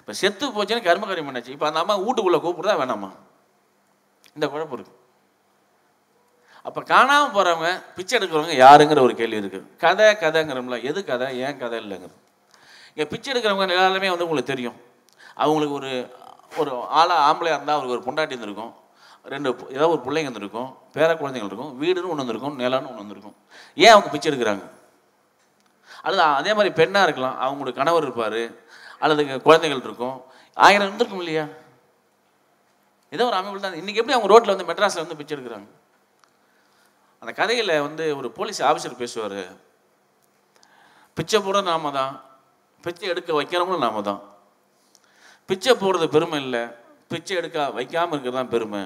இப்போ 0.00 0.12
செத்து 0.20 0.46
போச்சுன்னு 0.56 0.86
கர்மகாரியம் 0.88 1.28
பண்ணாச்சு 1.28 1.54
இப்போ 1.56 1.66
அந்த 1.70 1.80
அம்மா 1.82 1.96
வீட்டுக்குள்ளே 2.04 2.40
கூப்பிடுறதா 2.44 2.76
வேணாமா? 2.82 3.10
இந்த 4.34 4.46
குழப்பம் 4.48 4.78
இருக்கு. 4.78 4.96
அப்போ 6.62 6.80
காணாமல் 6.80 7.34
போகிறவங்க 7.34 7.82
பிச்சை 7.96 8.18
எடுக்கிறவங்க 8.18 8.54
யாருங்கிற 8.64 9.00
ஒரு 9.00 9.14
கேள்வி 9.14 9.38
இருக்குது 9.38 9.76
கதை 9.76 10.06
கதைங்கிறோம்ல. 10.06 10.82
எது 10.82 11.04
கதை? 11.04 11.38
ஏன் 11.38 11.58
கதை 11.58 11.78
இல்லைங்கிறது. 11.84 12.18
இங்கே 12.88 13.06
பிச்சை 13.10 13.28
எடுக்கிறவங்க 13.32 13.68
எல்லாருமே 13.68 14.08
வந்து 14.08 14.26
உங்களுக்கு 14.26 14.52
தெரியும். 14.52 14.76
அவங்களுக்கு 15.34 15.74
ஒரு 15.74 15.92
ஒரு 16.56 16.70
ஆளாக 16.98 17.20
ஆம்பளையாக 17.30 17.56
இருந்தால் 17.56 17.76
அவருக்கு 17.76 17.96
ஒரு 17.96 18.04
பொண்டாட்டி 18.06 18.32
இருந்திருக்கும். 18.34 18.72
ரெண்டு 19.24 19.48
ஏதாவது 19.50 19.74
ஏதோ 19.74 19.88
ஒரு 19.88 20.02
பிள்ளைங்க 20.06 20.28
இருந்திருக்கும். 20.28 20.68
பேர 20.94 21.08
குழந்தைங்க 21.12 21.48
இருக்கும். 21.50 21.72
வீடுன்னு 21.82 22.10
ஒன்று 22.12 22.22
வந்திருக்கும் 22.22 22.58
நிலம்னு 22.58 22.88
ஒன்று 22.90 23.02
வந்திருக்கும் 23.02 23.36
ஏன் 23.74 23.90
அவங்க 23.90 24.08
பிச்சை 24.08 24.28
எடுக்கிறாங்க? 24.32 24.64
அல்லது 26.02 26.22
அதே 26.22 26.54
மாதிரி 26.54 26.74
பெண்ணாக 26.74 27.06
இருக்கலாம். 27.08 27.36
அவங்களோட 27.44 27.72
கணவர் 27.74 28.02
இருப்பார். 28.02 28.42
அல்லது 28.98 29.42
குழந்தைகள் 29.42 29.82
இருக்கும். 29.84 30.24
ஆயிரம் 30.54 30.86
இருந்திருக்கும் 30.86 31.22
இல்லையா? 31.24 31.44
ஏதோ 33.14 33.24
ஒரு 33.30 33.36
அமைப்பு 33.38 33.60
தான். 33.64 33.78
இன்றைக்கி 33.80 34.00
எப்படி 34.00 34.16
அவங்க 34.16 34.28
ரோட்டில் 34.32 34.52
வந்து 34.54 34.68
மெட்ராஸில் 34.70 35.04
வந்து 35.04 35.18
பிச்சை 35.20 35.32
எடுக்கிறாங்க 35.36 35.68
அந்த 37.22 37.32
கதையில் 37.40 37.72
வந்து 37.86 38.04
ஒரு 38.18 38.28
போலீஸ் 38.36 38.60
ஆஃபீஸர் 38.68 39.00
பேசுவார். 39.02 39.40
பிச்சை 41.16 41.38
போட 41.46 41.60
நாம 41.70 41.90
தான். 41.98 42.12
பிச்சை 42.84 43.06
எடுக்க 43.12 43.30
வைக்கிறவங்களும் 43.38 43.86
நாம 43.86 44.02
தான். 44.10 44.20
பிச்சை 45.48 45.72
போடுறது 45.82 46.06
பெருமை 46.14 46.38
இல்லை. 46.44 46.62
பிச்சை 47.12 47.34
எடுக்க 47.40 47.58
வைக்காமல் 47.78 48.14
இருக்கிறது 48.14 48.38
தான் 48.40 48.52
பெருமை. 48.54 48.82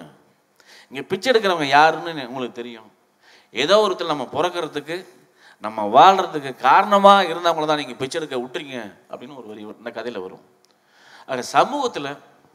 இங்கே 0.91 1.03
பிச்சை 1.11 1.29
எடுக்கிறவங்க 1.33 1.69
யாருன்னு 1.79 2.29
உங்களுக்கு 2.31 2.61
தெரியும். 2.63 2.89
ஏதோ 3.63 3.77
ஒருத்தர் 3.85 4.13
நம்ம 4.15 4.27
பிறக்கறதுக்கு 4.37 4.97
நம்ம 5.65 5.83
வாழ்கிறதுக்கு 5.97 6.51
காரணமாக 6.69 7.29
இருந்தவங்கள 7.33 7.67
தான் 7.71 7.81
நீங்கள் 7.83 7.99
பிச்சை 8.01 8.17
எடுக்க 8.21 8.37
விட்டுறீங்க 8.43 8.79
அப்படின்னு 9.11 9.39
ஒரு 9.41 9.49
வரி 9.51 9.63
இந்த 9.83 9.91
கதையில் 9.99 10.25
வரும். 10.25 10.45
ஆக 11.29 11.45
சமூகத்தில் 11.57 12.11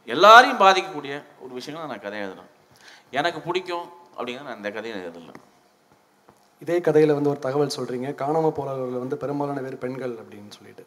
எல்லாரையும் 0.08 0.62
பாதிக்கக்கூடிய 0.64 1.14
ஒரு 1.44 1.52
விஷயங்கள் 1.58 1.92
நான் 1.92 2.06
கதை 2.06 2.20
எழுதுறேன். 2.26 2.52
எனக்கு 3.20 3.40
பிடிக்கும் 3.48 3.88
அப்படிங்கிறது 4.18 4.50
நான் 4.50 4.60
இந்த 4.62 4.72
கதையை 4.78 4.96
எழுதலை 5.08 5.34
இதே 6.64 6.78
கதையில் 6.86 7.16
வந்து 7.18 7.32
ஒரு 7.34 7.40
தகவல் 7.46 7.76
சொல்கிறீங்க 7.76 8.08
காணாமல் 8.22 8.56
போகிறவர்கள் 8.58 9.04
வந்து 9.04 9.18
பெரும்பாலான 9.22 9.62
பேர் 9.66 9.84
பெண்கள் 9.84 10.14
அப்படின்னு 10.22 10.56
சொல்லிட்டு. 10.58 10.84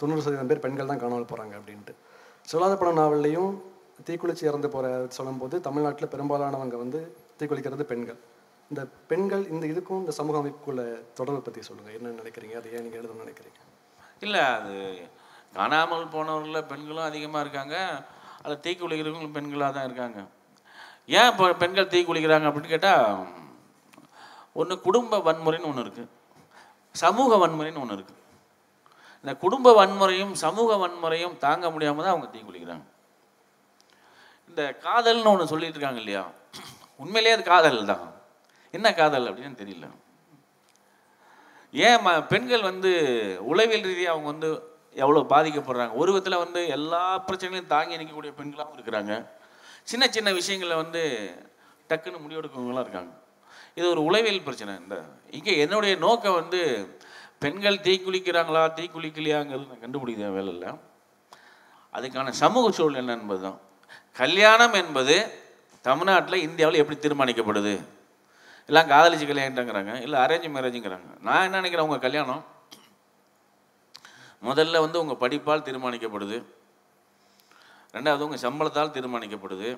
தொண்ணூறு 0.00 0.24
சதவீதம் 0.24 0.50
பேர் 0.50 0.64
பெண்கள் 0.64 0.90
தான் 0.90 1.02
காணாமல் 1.02 1.28
போகிறாங்க 1.32 1.54
அப்படின்ட்டு. 1.58 1.92
சொல்லாத 2.50 2.74
படம் 2.80 2.98
நாவல்லையும் 3.00 3.52
தீக்குளிச்சு 4.06 4.44
இறந்து 4.50 4.68
போகிற 4.74 4.88
சொல்லும்போது 5.16 5.56
தமிழ்நாட்டில் 5.66 6.12
பெரும்பாலானவங்க 6.14 6.78
வந்து 6.84 7.00
தீக்குளிக்கிறது 7.40 7.84
பெண்கள். 7.92 8.18
இந்த 8.70 8.82
பெண்கள் 9.10 9.44
இந்த 9.54 9.64
இதுக்கும் 9.72 10.02
இந்த 10.02 10.12
சமூக 10.18 10.36
அமைப்புக்குள்ள 10.40 10.82
தொடர்பு 11.18 11.42
பற்றி 11.46 11.62
சொல்லுங்கள் 11.68 11.96
என்ன 11.98 12.14
நினைக்கிறீங்க? 12.22 12.56
அது 12.60 12.72
ஏன் 12.76 12.84
நீங்கள் 12.86 13.00
எழுதணும்னு 13.00 13.26
நினைக்கிறீங்க? 13.26 13.60
இல்லை 14.26 14.42
அது 14.56 14.74
காணாமல் 15.58 16.04
போனவர்களில் 16.14 16.68
பெண்களும் 16.72 17.08
அதிகமாக 17.10 17.44
இருக்காங்க. 17.44 17.76
அதில் 18.44 18.62
தீ 18.64 18.72
குளிக்கிறவங்களும் 18.80 19.36
பெண்களாக 19.36 19.72
தான் 19.76 19.86
இருக்காங்க. 19.88 20.18
ஏன் 21.18 21.30
இப்போ 21.32 21.46
பெண்கள் 21.62 21.92
தீ 21.92 22.00
குளிக்கிறாங்க 22.08 22.48
அப்படின்னு 22.48 22.74
கேட்டால் 22.74 23.06
ஒன்று 24.60 24.74
குடும்ப 24.86 25.18
வன்முறைன்னு 25.28 25.70
ஒன்று 25.70 25.84
இருக்குது 25.86 26.12
சமூக 27.02 27.36
வன்முறைன்னு 27.42 27.82
ஒன்று 27.84 27.96
இருக்குது 27.98 28.20
இந்த 29.24 29.32
குடும்ப 29.44 29.68
வன்முறையும் 29.78 30.32
சமூக 30.44 30.76
வன்முறையும் 30.82 31.36
தாங்க 31.44 31.66
முடியாமல் 31.74 32.04
தான் 32.04 32.14
அவங்க 32.14 32.28
தீ 32.32 32.40
குளிக்கிறாங்க. 32.48 32.84
இந்த 34.50 34.62
காதல்னு 34.86 35.32
ஒன்று 35.32 35.50
சொல்லிட்டு 35.52 35.76
இருக்காங்க 35.76 36.00
இல்லையா? 36.02 36.24
உண்மையிலேயே 37.02 37.36
அது 37.36 37.44
காதல் 37.52 37.88
தான். 37.92 38.04
என்ன 38.74 38.88
காதல் 39.00 39.28
அப்படின்னு 39.30 39.60
தெரியல. 39.62 39.86
ஏன் 41.74 42.02
ம 42.04 42.10
பெண்கள் 42.32 42.68
வந்து 42.70 42.90
உளவியல் 43.50 43.88
ரீதியாக 43.90 44.14
அவங்க 44.14 44.28
வந்து 44.32 44.50
எவ்வளோ 45.02 45.20
பாதிக்கப்படுறாங்க? 45.32 45.94
ஒரு 46.02 46.10
விதத்தில் 46.12 46.42
வந்து 46.44 46.60
எல்லா 46.76 47.02
பிரச்சனைகளையும் 47.26 47.72
தாங்கி 47.74 47.98
நிற்கக்கூடிய 48.00 48.32
பெண்களாகவும் 48.40 48.76
இருக்கிறாங்க. 48.78 49.14
சின்ன 49.90 50.04
சின்ன 50.16 50.32
விஷயங்களில் 50.38 50.80
வந்து 50.82 51.02
டக்குன்னு 51.90 52.24
முடிவெடுக்கவங்களாம் 52.24 52.84
இருக்காங்க. 52.86 53.12
இது 53.78 53.86
ஒரு 53.94 54.02
உளவியல் 54.08 54.46
பிரச்சனை. 54.48 54.74
இந்த 54.82 54.96
இங்கே 55.38 55.54
என்னுடைய 55.64 55.94
நோக்கம் 56.06 56.38
வந்து 56.40 56.60
பெண்கள் 57.44 57.84
தீக்குளிக்கிறாங்களா 57.86 58.62
தீக்குளிக்கலையாங்கிறது 58.78 59.70
நான் 59.70 59.84
கண்டுபிடிக்கிற 59.84 60.30
வேலை 60.38 60.50
இல்லை. 60.56 60.70
அதுக்கான 61.96 62.34
சமூக 62.42 62.70
சூழல் 62.76 63.00
என்ன 63.02 63.16
என்பது 63.20 63.42
தான் 63.46 63.58
கல்யாணம் 64.20 64.76
என்பது 64.82 65.16
தமிழ்நாட்டில் 65.88 66.44
இந்தியாவில் 66.46 66.80
எப்படி 66.82 66.96
தீர்மானிக்கப்படுது? 67.04 67.74
எல்லாம் 68.68 68.90
காதலிச்சு 68.92 69.26
கல்யாணங்கிறாங்க 69.30 69.94
இல்லை 70.04 70.18
அரேஞ்ச் 70.24 70.54
மேரேஜுங்கிறாங்க 70.56 71.08
நான் 71.26 71.44
என்ன 71.46 71.60
நினைக்கிறேன்? 71.60 71.86
உங்கள் 71.88 72.04
கல்யாணம் 72.06 72.42
முதல்ல 74.46 74.80
வந்து 74.84 75.00
உங்கள் 75.02 75.20
படிப்பால் 75.22 75.66
தீர்மானிக்கப்படுது. 75.66 76.38
ரெண்டாவது 77.96 78.24
உங்கள் 78.26 78.44
சம்பளத்தால் 78.44 78.94
தீர்மானிக்கப்படுது. 78.96 79.68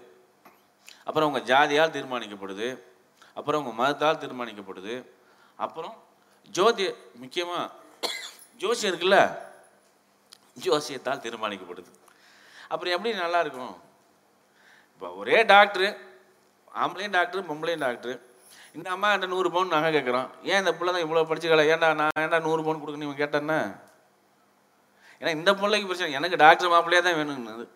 அப்புறம் 1.08 1.28
உங்கள் 1.30 1.46
ஜாதியால் 1.50 1.94
தீர்மானிக்கப்படுது. 1.96 2.68
அப்புறம் 3.38 3.60
உங்கள் 3.62 3.78
மதத்தால் 3.80 4.20
தீர்மானிக்கப்படுது. 4.22 4.94
அப்புறம் 5.64 5.94
ஜோதி 6.56 6.84
முக்கியமாக 7.22 7.64
ஜோசியம் 8.62 8.90
இருக்குல்ல? 8.92 9.18
ஜோசியத்தால் 10.64 11.22
தீர்மானிக்கப்படுது. 11.24 11.90
அப்புறம் 12.72 12.94
எப்படி 12.94 13.10
நல்லா 13.24 13.40
இருக்கும்? 13.44 13.74
இப்போ 14.92 15.08
ஒரே 15.20 15.38
டாக்டரு 15.52 15.88
ஆம்பளையும் 16.82 17.14
டாக்டர் 17.16 17.48
பொம்பளையும் 17.50 17.84
டாக்டர் 17.86 18.16
இந்த 18.76 18.88
அம்மா 18.94 19.08
என்கிட்ட 19.10 19.34
நூறு 19.34 19.48
பவுன் 19.54 19.74
நகை 19.74 19.90
கேட்குறோம் 19.96 20.28
ஏன் 20.50 20.60
இந்த 20.62 20.72
பிள்ளை 20.78 20.90
தான் 20.92 21.04
இவ்வளோ 21.06 21.26
படிச்சுக்கல? 21.28 21.64
ஏன்டா 21.72 21.88
நான் 22.00 22.22
ஏன்டா 22.22 22.38
நூறு 22.46 22.62
பவுன் 22.66 22.80
கொடுக்கணும்? 22.82 23.08
இவன் 23.08 23.22
கேட்டேன்னா 23.22 23.58
ஏன்னா 25.20 25.32
இந்த 25.38 25.50
பிள்ளைக்கு 25.60 25.88
பிரச்சனை 25.90 26.16
எனக்கு 26.20 26.36
டாக்டர் 26.44 26.72
மாப்பிள்ளையே 26.74 27.02
தான் 27.06 27.18
வேணும்னு 27.20 27.66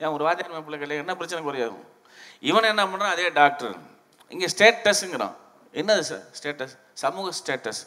ஏன் 0.00 0.12
ஒரு 0.16 0.22
வாத்தியார் 0.26 0.54
மாப்பிள்ளை 0.56 0.78
கிடையாது 0.82 1.04
என்ன 1.04 1.16
பிரச்சனை 1.20 1.42
குறையாது 1.48 1.80
இவன் 2.50 2.70
என்ன 2.72 2.84
பண்ணுறான் 2.92 3.14
அதே 3.16 3.26
டாக்டர் 3.40 3.74
இங்கே 4.32 4.48
ஸ்டேட்டஸுங்கிறான் 4.54 5.34
என்னது 5.80 6.04
சார் 6.10 6.24
ஸ்டேட்டஸ் 6.38 6.74
சமூக 7.02 7.28
ஸ்டேட்டஸ் 7.40 7.82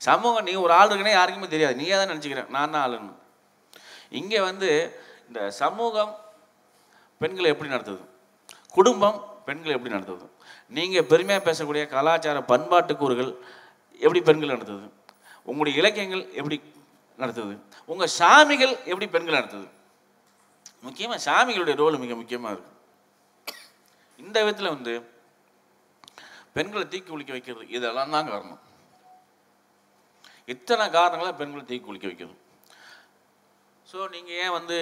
சமூகம் 0.00 0.46
நீ 0.48 0.52
ஒரு 0.64 0.72
ஆள் 0.76 0.90
இருக்குன்னே 0.90 1.14
யாருக்குமே 1.16 1.48
தெரியாது. 1.54 1.74
நீயே 1.80 1.94
தான் 2.00 2.10
நினச்சிக்கிறேன் 2.12 2.50
நான் 2.54 2.72
தான் 2.74 2.82
ஆளுன்னு. 2.84 3.14
இங்கே 4.20 4.38
வந்து 4.48 4.68
இந்த 5.28 5.40
சமூகம் 5.62 6.12
பெண்களை 7.20 7.48
எப்படி 7.54 7.70
நடத்துது? 7.74 8.02
குடும்பம் 8.76 9.18
பெண்களை 9.48 9.72
எப்படி 9.76 9.92
நடத்துது? 9.96 10.26
நீங்கள் 10.76 11.06
பெருமையாக 11.10 11.42
பேசக்கூடிய 11.48 11.82
கலாச்சார 11.94 12.40
பண்பாட்டு 12.52 12.94
கூறுகள் 13.02 13.30
எப்படி 14.00 14.20
பெண்கள் 14.28 14.54
நடத்துது? 14.54 14.86
உங்களுடைய 15.48 15.74
இலக்கியங்கள் 15.80 16.24
எப்படி 16.40 16.56
நடத்துது. 17.24 17.54
உங்கள் 17.92 18.12
சாமிகள் 18.20 18.74
எப்படி 18.90 19.06
பெண்கள் 19.14 19.38
நடத்துது? 19.38 19.68
முக்கியமாக 20.86 21.20
சாமிகளுடைய 21.28 21.76
ரோல் 21.82 22.02
மிக 22.04 22.14
முக்கியமாக 22.20 22.54
இருக்கு. 22.54 22.74
இந்த 24.22 24.36
விதத்தில் 24.44 24.74
வந்து 24.74 24.94
பெண்களை 26.56 26.84
தீக்கு 26.92 27.10
குளிக்க 27.12 27.32
வைக்கிறது 27.36 27.66
இதெல்லாம் 27.76 28.14
தான் 28.14 28.30
காரணம். 28.32 28.62
இத்தனை 30.52 30.84
காரணங்களை 30.98 31.32
பெண்களை 31.40 31.62
தீக்கு 31.64 31.88
குளிக்க 31.88 32.06
வைக்கிறது. 32.10 32.36
ஸோ 33.90 33.98
நீங்கள் 34.14 34.38
ஏன் 34.44 34.56
வந்து 34.58 34.78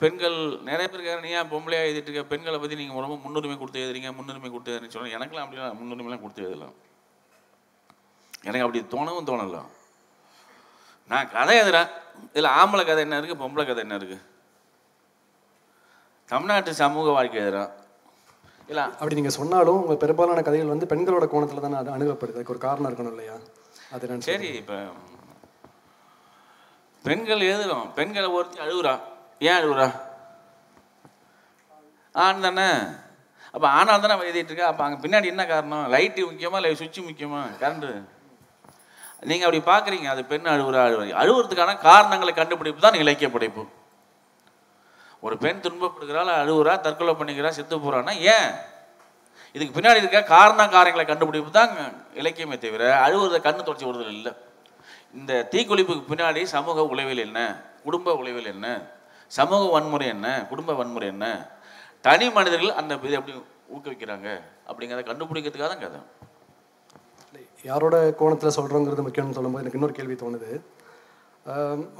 பெண்கள் 0.00 0.36
நிறைய 0.68 0.86
பேர் 0.88 1.04
கேட்குறேன் 1.04 1.26
நீ 1.26 1.32
ஏன் 1.40 1.50
பொம்பளையாக 1.52 1.88
எழுதிட்டு 1.88 2.10
இருக்க? 2.10 2.30
பெண்களை 2.32 2.58
பற்றி 2.58 2.78
நீங்கள் 2.80 3.04
ரொம்ப 3.06 3.18
முன்னுரிமை 3.24 3.56
கொடுத்து 3.58 3.82
எழுதுறீங்க 3.84 4.10
முன்னுரிமை 4.18 4.50
கொடுத்து 4.50 4.72
எழுதுறீங்கன்னு 4.72 4.96
சொன்னால் 4.96 5.16
எனக்குலாம் 5.18 5.44
அப்படிலாம் 5.46 5.78
முன்னுரிமைலாம் 5.80 6.24
கொடுத்து 6.24 6.46
எழுதலாம் 6.48 6.74
எனக்கு 8.48 8.64
அப்படி 8.66 8.80
தோணவும் 8.94 9.28
தோணலாம் 9.28 9.70
நான் 11.10 11.30
கதை 11.30 11.54
எழுதுறேன். 11.60 11.90
இதில் 12.32 12.54
ஆம்பளை 12.58 12.84
கதை 12.86 13.00
என்ன 13.06 13.20
இருக்குது 13.20 13.42
பொம்பளை 13.42 13.64
கதை 13.66 13.82
என்ன 13.86 13.96
இருக்குது 13.98 14.24
தமிழ்நாட்டு 16.32 16.74
சமூக 16.74 17.10
வாழ்க்கை 17.10 17.40
எழுதுறேன். 17.42 17.72
இல்லை 18.68 18.82
அப்படி 18.82 19.14
நீங்கள் 19.14 19.36
சொன்னாலும் 19.38 19.80
உங்கள் 19.82 20.02
பெரும்பாலான 20.02 20.42
கதைகள் 20.42 20.72
வந்து 20.74 20.90
பெண்களோட 20.92 21.24
கோணத்தில் 21.28 21.64
தானே 21.64 21.76
அது 21.80 21.90
அணுகப்படுது. 21.94 22.36
அதுக்கு 22.36 22.54
ஒரு 22.54 22.64
காரணம் 22.66 22.88
இருக்கணும் 22.90 23.14
இல்லையா? 23.14 23.34
அது 23.94 24.20
சரி 24.28 24.48
இப்போ 24.60 24.76
பெண்கள் 27.04 27.48
எழுதுறோம். 27.52 27.86
பெண்களை 27.98 28.28
ஒருத்தி 28.28 28.58
அழுகுறா. 28.64 28.94
ஏன் 29.38 29.58
அழுகுறா? 29.60 29.86
ஆண் 32.14 32.40
தானே. 32.40 32.68
அப்போ 33.54 33.66
ஆணால் 33.68 34.02
தானே 34.02 34.14
எழுதிட்டு 34.30 34.52
இருக்கா? 34.52 34.66
அப்போ 34.66 34.84
அங்கே 34.84 34.98
பின்னாடி 35.04 35.24
என்ன 35.24 35.46
காரணம்? 35.46 35.84
லைட்டு 35.92 36.20
முக்கியமா 36.28 36.58
இல்லை 36.60 36.70
சுவிட்ச் 36.80 37.00
முக்கியமா? 37.08 37.40
கரண்டு 37.62 37.90
நீங்கள் 39.22 39.46
அப்படி 39.48 39.62
பார்க்குறீங்க 39.70 40.06
அது 40.12 40.22
பெண் 40.30 40.52
அழுகுறா 40.52 40.80
அழுகுறா 40.86 41.18
அழுகுறதுக்கான 41.22 41.72
காரணங்களை 41.88 42.32
கண்டுபிடிப்பு 42.38 42.80
தான் 42.86 43.00
இலக்கிய 43.02 43.28
படைப்பு. 43.34 43.62
ஒரு 45.26 45.34
பெண் 45.44 45.62
துன்பப்படுகிறாள் 45.64 46.30
அழுகுறா 46.42 46.74
தற்கொலை 46.86 47.12
பண்ணிக்கிறா 47.18 47.50
செத்து 47.58 47.76
போகிறான்னா 47.76 48.14
ஏன்? 48.34 48.48
இதுக்கு 49.54 49.74
பின்னாடி 49.76 50.00
இருக்க 50.02 50.20
காரண 50.34 50.62
காரியங்களை 50.74 51.04
கண்டுபிடிப்பு 51.10 51.50
தான் 51.58 51.72
இலக்கியமே 52.20 52.56
தவிர 52.64 52.82
அழுகுறத 53.04 53.38
கண்ணு 53.46 53.66
தொடச்சி 53.68 53.86
விடுதல் 53.88 54.16
இல்லை. 54.18 54.32
இந்த 55.18 55.32
தீக்குளிப்புக்கு 55.52 56.10
பின்னாடி 56.10 56.42
சமூக 56.54 56.84
உளவில் 56.92 57.22
என்ன? 57.26 57.38
குடும்ப 57.86 58.14
உளவில் 58.20 58.50
என்ன? 58.54 58.66
சமூக 59.30 59.62
வன்முறை 59.74 60.06
என்ன? 60.14 60.28
குடும்ப 60.50 60.74
வன்முறை 60.80 61.08
என்ன? 61.14 61.26
தனி 62.06 62.26
மனிதர்கள் 62.36 62.78
அந்த 62.80 62.98
இதை 63.02 63.16
எப்படி 63.20 63.34
ஊக்குவிக்கிறாங்க? 63.74 64.28
அப்படிங்கிறத 64.68 65.04
கண்டுபிடிக்கிறதுக்காக 65.10 65.70
தான் 65.72 65.84
கதை. 65.84 66.00
யாரோட 67.70 67.96
கோணத்தில் 68.20 68.56
சொல்கிறோங்கிறது 68.58 69.06
முக்கியம்னு 69.06 69.36
சொல்லும்போது 69.38 69.62
எனக்கு 69.64 69.78
இன்னொரு 69.78 69.96
கேள்வி 69.98 70.16
தோணுது. 70.22 70.50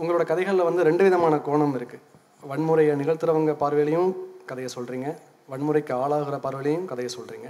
உங்களோட 0.01 0.25
கதைகளில் 0.31 0.69
வந்து 0.69 0.87
ரெண்டு 0.89 1.03
விதமான 1.07 1.35
கோணம் 1.49 1.77
இருக்குது 1.79 2.05
வன்முறையை 2.51 2.95
நிகழ்த்துறவங்க 3.01 3.53
பார்வையிலையும் 3.63 4.11
கதையை 4.51 4.71
சொல்கிறீங்க 4.77 5.09
வன்முறைக்கு 5.53 5.93
ஆளாகிற 6.03 6.37
பார்வையிலையும் 6.47 6.89
கதையை 6.93 7.11
சொல்கிறீங்க 7.17 7.49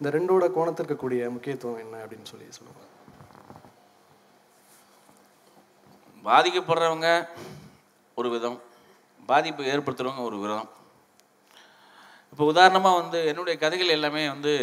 இந்த 0.00 0.08
ரெண்டோட 0.16 0.44
கோணத்திற்கு 0.56 0.94
கூடிய 1.02 1.30
முக்கியத்துவம் 1.36 1.80
என்ன 1.84 1.96
அப்படின்னு 2.04 2.30
சொல்லி 2.32 2.46
சொல்லுவாங்க 2.58 2.82
பாதிக்கப்படுறவங்க 6.24 7.08
ஒரு 8.20 8.28
விதம் 8.34 8.58
பாதிப்பு 9.28 9.62
ஏற்படுத்துகிறவங்க 9.72 10.22
ஒரு 10.28 10.36
விதம். 10.42 10.68
இப்போ 12.32 12.44
உதாரணமாக 12.52 13.00
வந்து 13.00 13.18
என்னுடைய 13.30 13.54
கதைகள் 13.64 13.96
எல்லாமே 13.96 14.22
வந்து 14.32 14.54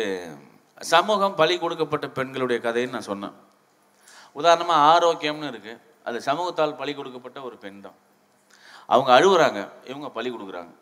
சமூகம் 0.84 1.36
பலி 1.36 1.60
கொடுக்கப்பட்ட 1.60 2.08
பெண்களுடைய 2.08 2.72
கதைன்னு 2.72 2.90
நான் 2.90 3.02
சொன்னேன். 3.02 3.34
உதாரணமாக 4.32 4.84
ஆரோக்கியம்னு 4.92 5.50
இருக்குது 5.52 5.82
அது 6.04 6.22
சமூகத்தால் 6.26 6.76
பலி 6.76 6.94
கொடுக்கப்பட்ட 6.94 7.42
ஒரு 7.42 7.58
பெண் 7.58 7.82
தான். 7.82 7.94
அவங்க 8.86 9.20
அழுகுறாங்க 9.20 9.90
இவங்க 9.90 10.10
பலி 10.10 10.32
கொடுக்குறாங்க. 10.32 10.74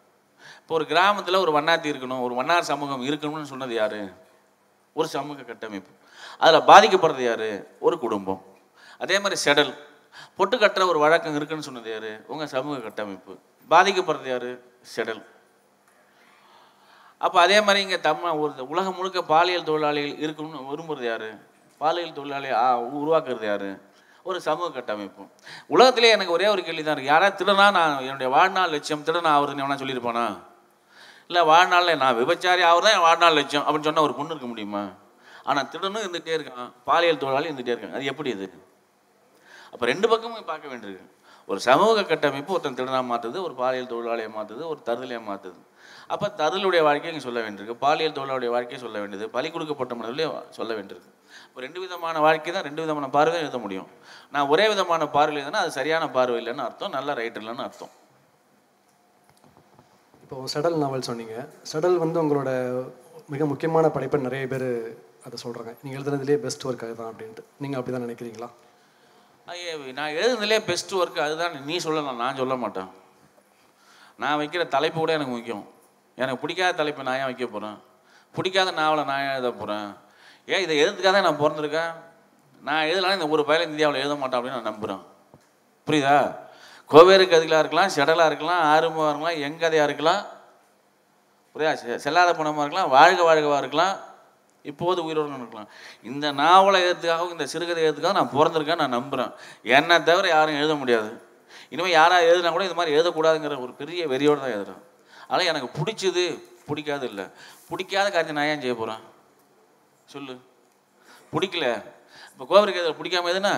இப்போ 0.62 0.74
ஒரு 0.76 0.86
கிராமத்தில் 0.86 1.36
ஒரு 1.36 1.60
வண்ணாத்தி 1.60 1.90
இருக்கணும் 1.92 2.22
ஒரு 2.22 2.34
வண்ணார் 2.34 2.64
சமூகம் 2.64 3.04
இருக்கணும்னு 3.04 3.44
சொன்னது 3.44 3.74
யார்? 3.74 4.14
ஒரு 4.94 5.08
சமூக 5.08 5.42
கட்டமைப்பு. 5.42 5.92
அதில் 6.38 6.62
பாதிக்கப்படுறது 6.62 7.24
யார்? 7.24 7.66
ஒரு 7.80 8.00
குடும்பம். 8.00 8.46
அதே 9.00 9.20
மாதிரி 9.20 9.42
செடல். 9.46 9.78
பொட்டு 10.38 10.58
கட்டுற 10.58 10.88
ஒரு 10.88 11.00
வழக்கம் 11.00 11.36
இருக்குன்னு 11.36 11.64
சொன்னது 11.64 11.92
யார்? 11.92 12.26
உங்கள் 12.26 12.48
சமூக 12.48 12.80
கட்டமைப்பு. 12.80 13.38
பாதிக்கப்படுறது 13.70 14.30
யார்? 14.30 14.60
செடல். 14.96 15.26
அப்போ 17.22 17.38
அதே 17.46 17.58
மாதிரி 17.66 17.80
இங்கே 17.86 18.00
தமிழ் 18.08 18.38
ஒரு 18.44 18.66
உலகம் 18.74 18.98
முழுக்க 18.98 19.22
பாலியல் 19.34 19.68
தொழிலாளிகள் 19.70 20.22
இருக்கணும்னு 20.26 20.68
விரும்புறது 20.72 21.08
யார்? 21.12 21.30
பாலியல் 21.82 22.18
தொழிலாளி 22.18 22.50
ஆ 22.64 22.66
உருவாக்குறது 23.00 23.48
யார்? 23.52 23.70
ஒரு 24.30 24.40
சமூக 24.46 24.70
கட்டமைப்பு. 24.78 25.24
உலகத்திலே 25.74 26.10
எனக்கு 26.16 26.36
ஒரே 26.38 26.48
ஒரு 26.54 26.62
கேள்வி 26.68 26.84
தான் 26.84 26.96
இருக்குது 26.96 27.14
யாராவது 27.14 27.38
திருடனா 27.40 27.66
நான் 27.78 27.94
என்னுடைய 28.08 28.30
வாழ்நாள் 28.36 28.74
லட்சியம் 28.76 29.04
திருடனா 29.08 29.32
ஆகுறதுன்னு 29.36 29.64
எவனா 29.66 29.80
சொல்லியிருப்பானா? 29.82 30.26
இல்லை 31.30 31.42
வாழ்நாளில் 31.52 32.00
நான் 32.04 32.18
விபச்சாரி 32.22 32.64
அவர் 32.72 32.86
தான் 32.86 32.96
என் 32.98 33.06
வாழ்நாள் 33.08 33.38
லட்சியம் 33.40 33.66
அப்படின்னு 33.66 33.88
சொன்னால் 33.90 34.08
ஒரு 34.08 34.16
பொண்ணு 34.18 34.34
இருக்க 34.34 34.50
முடியுமா? 34.52 34.84
ஆனால் 35.50 35.70
திருடனும் 35.72 36.04
இருந்துகிட்டே 36.04 36.36
இருக்கான் 36.38 36.72
பாலியல் 36.90 37.22
தொழிலாளி 37.24 37.48
இருந்துகிட்டே 37.50 37.74
இருக்கான். 37.76 37.96
அது 37.98 38.12
எப்படி 38.12 38.30
இது? 38.36 38.48
அப்போ 39.74 39.86
ரெண்டு 39.92 40.08
பக்கமும் 40.12 40.50
பார்க்க 40.52 40.72
வேண்டியிருக்கு. 40.74 41.08
ஒரு 41.52 41.60
சமூக 41.70 42.04
கட்டமைப்பு 42.12 42.54
ஒருத்தன் 42.56 42.78
திருடனாக 42.80 43.06
மாற்றுது 43.12 43.38
ஒரு 43.48 43.54
பாலியல் 43.62 43.92
தொழிலாளியை 43.94 44.32
மாற்றுது 44.38 44.64
ஒரு 44.72 44.80
தருதலையை 44.88 45.22
மாற்றுது 45.30 45.60
அப்போ 46.14 46.28
தருதலுடைய 46.40 46.82
வாழ்க்கையை 46.88 47.12
இங்கே 47.14 47.26
சொல்ல 47.28 47.40
வேண்டியிருக்கு. 47.46 47.76
பாலியல் 47.86 48.16
தொழிலாளிய 48.18 48.52
வாழ்க்கையை 48.56 48.80
சொல்ல 48.84 48.98
வேண்டியது. 49.02 49.26
பலி 49.36 49.48
கொடுக்கப்பட்ட 49.56 49.94
மனிதர்களே 50.00 50.28
சொல்ல 50.58 50.72
வேண்டியிருக்கு. 50.78 51.12
இப்போ 51.48 51.60
ரெண்டு 51.66 51.80
விதமான 51.84 52.20
வாழ்க்கை 52.26 52.52
தான் 52.56 52.66
ரெண்டு 52.68 52.84
விதமான 52.84 53.10
பார்வை 53.18 53.38
எழுத 53.44 53.58
முடியும். 53.66 53.90
நான் 54.36 54.50
ஒரே 54.54 54.66
விதமான 54.74 55.04
பார்வை 55.16 55.38
எழுதுனா 55.42 55.62
அது 55.66 55.78
சரியான 55.80 56.08
பார்வை 56.18 56.38
இல்லைன்னு 56.42 56.66
அர்த்தம் 56.68 56.96
நல்ல 56.98 57.14
ரைட் 57.20 57.40
இல்லைன்னு 57.42 57.66
அர்த்தம். 57.68 57.94
இப்போ 60.24 60.48
செடல் 60.56 60.82
நாவல் 60.86 61.08
சொன்னீங்க. 61.12 61.36
செடல் 61.74 62.02
வந்து 62.06 62.20
உங்களோட 62.24 62.50
மிக 63.34 63.46
முக்கியமான 63.52 63.86
படைப்பை 63.96 64.20
நிறைய 64.28 64.46
பேர் 64.54 64.70
அதை 65.28 65.38
சொல்கிறாங்க 65.46 65.72
நீங்கள் 65.84 65.98
எழுதுனதுலேயே 66.00 66.40
பெஸ்ட் 66.44 66.66
ஒர்க் 66.68 66.86
அதுதான் 66.88 67.10
அப்படின்ட்டு. 67.12 67.44
நீங்கள் 67.64 67.80
அப்படி 67.80 67.94
தான் 67.96 68.08
நினைக்கிறீங்களா? 68.08 68.50
ஐயே, 69.54 69.72
நான் 70.00 70.16
எழுதுனதுலே 70.20 70.60
பெஸ்ட் 70.70 70.94
ஒர்க் 71.00 71.26
அதுதான். 71.26 71.56
நீ 71.70 71.76
சொல்லலாம் 71.86 72.22
நான் 72.24 72.40
சொல்ல 72.42 72.56
மாட்டேன். 72.64 72.90
நான் 74.24 74.40
வைக்கிற 74.42 74.64
தலைப்பு 74.76 75.00
கூட 75.00 75.12
எனக்கு 75.18 75.36
முக்கியம். 75.36 75.66
எனக்கு 76.20 76.42
பிடிக்காத 76.42 76.72
தலைப்பை 76.72 77.04
நான் 77.04 77.18
ஏன் 77.18 77.24
வைக்க 77.24 77.46
போகிறேன் 77.46 77.82
பிடிக்காத 78.34 78.72
நாவலை 78.72 79.04
நான் 79.04 79.22
ஏன் 79.22 79.30
எழுத 79.30 79.52
போகிறேன் 79.52 79.96
ஏன் 80.46 80.62
இதை 80.62 80.84
எழுதுக்காக 80.84 81.22
நான் 81.22 81.40
பிறந்திருக்கேன்? 81.40 81.94
நான் 82.64 82.84
எழுதலாம் 82.84 83.12
இந்த 83.12 83.28
ஒரு 83.28 83.46
பயில 83.46 83.64
இந்தியாவில் 83.64 84.00
எழுத 84.00 84.16
மாட்டேன் 84.16 84.42
அப்படின்னு 84.42 84.62
நான் 84.62 84.62
நம்புகிறேன் 84.62 85.06
புரியுதா? 85.88 86.36
கோவேறு 86.88 87.26
கதைகளாக 87.26 87.60
இருக்கலாம் 87.60 87.90
செடலாக 87.96 88.26
இருக்கலாம் 88.26 88.64
ஆறுமுகமாக 88.64 89.10
இருக்கலாம் 89.10 89.52
எங்கதையாக 89.52 89.84
இருக்கலாம். 89.84 90.26
புரியா 91.56 91.78
செ- 91.78 92.00
செல்லாத 92.04 92.34
பணமாக 92.34 92.58
இருக்கலாம் 92.58 92.90
வாழ்க 92.90 93.34
வாழ்கவாக 93.34 93.58
இருக்கலாம். 93.58 93.98
இப்போது 94.64 95.04
உயிரோடு 95.04 95.34
இருக்கலாம். 95.34 95.68
இந்த 96.04 96.32
நாவலை 96.32 96.84
எழுதுக்காகவும் 96.84 97.32
இந்த 97.32 97.46
சிறுகதை 97.46 97.90
எழுத்துக்காக 97.90 98.12
நான் 98.12 98.30
பிறந்திருக்கேன் 98.34 98.76
நான் 98.76 98.90
நம்புகிறேன் 98.90 99.32
என்னை 99.64 100.04
தவிர 100.04 100.28
யாரும் 100.28 100.56
எழுத 100.56 100.76
முடியாது. 100.76 101.22
இனிமேல் 101.70 101.92
யாராவது 101.92 102.38
எழுதினா 102.38 102.52
கூட 102.52 102.64
இது 102.64 102.74
மாதிரி 102.74 102.98
எழுதக்கூடாதுங்கிற 102.98 103.62
ஒரு 103.62 103.74
பெரிய 103.74 104.08
வெறியோடு 104.08 104.40
தான் 104.40 104.50
எழுதுறேன். 104.50 104.89
ஆனால் 105.30 105.46
எனக்கு 105.46 105.70
பிடிச்சது 105.80 106.24
பிடிக்காது 106.66 107.08
இல்லை 107.08 107.26
பிடிக்காத 107.70 108.06
காரியத்தை 108.06 108.36
நான் 108.36 108.54
ஏன் 108.54 108.60
செய்ய 108.60 108.76
போகிறேன் 108.76 109.04
சொல்லு. 110.06 110.42
பிடிக்கல. 111.34 111.84
இப்போ 112.32 112.44
கோவருக்கு 112.50 112.96
பிடிக்காம 113.02 113.30
எதுனா? 113.34 113.54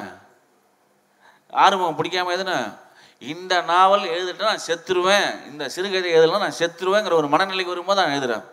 ஆறுமுகம் 1.49 1.99
பிடிக்காம 1.99 2.31
எதுனா? 2.31 2.57
இந்த 3.19 3.61
நாவல் 3.61 4.01
எழுதிட்டு 4.01 4.41
நான் 4.41 4.65
செத்துருவேன். 4.67 5.45
இந்த 5.45 5.69
சிறுகதை 5.69 6.11
எழுதலாம் 6.11 6.39
நான் 6.39 6.59
செத்துருவேங்கிற 6.59 7.13
ஒரு 7.13 7.27
மனநிலைக்கு 7.27 7.65
வரும்போது 7.65 8.01
நான் 8.01 8.13
எழுதுறேன். 8.15 8.45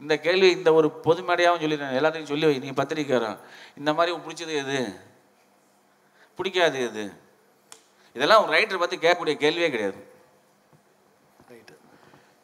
இந்த 0.00 0.18
கேள்வி 0.18 0.50
இந்த 0.50 0.72
ஒரு 0.72 0.90
பொது 0.90 1.22
மேடையாகவும் 1.22 1.60
சொல்லிடுறேன் 1.60 1.96
எல்லாத்தையும் 2.00 2.24
சொல்லி 2.24 2.46
வை. 2.46 2.58
நீ 2.58 2.72
இந்த 3.76 3.94
மாதிரி 3.94 4.16
பிடிச்சது 4.16 4.56
எது? 4.56 5.00
பிடிக்காது 6.36 6.82
எது? 6.88 7.12
இதெல்லாம் 8.12 8.48
ஒரு 8.48 8.58
ரைட்டரை 8.58 8.78
பற்றி 8.78 8.96
கேட்கக்கூடிய 8.96 9.36
கேள்வியே 9.36 9.70
கிடையாது. 9.70 10.12
ரைட்டு 11.50 11.76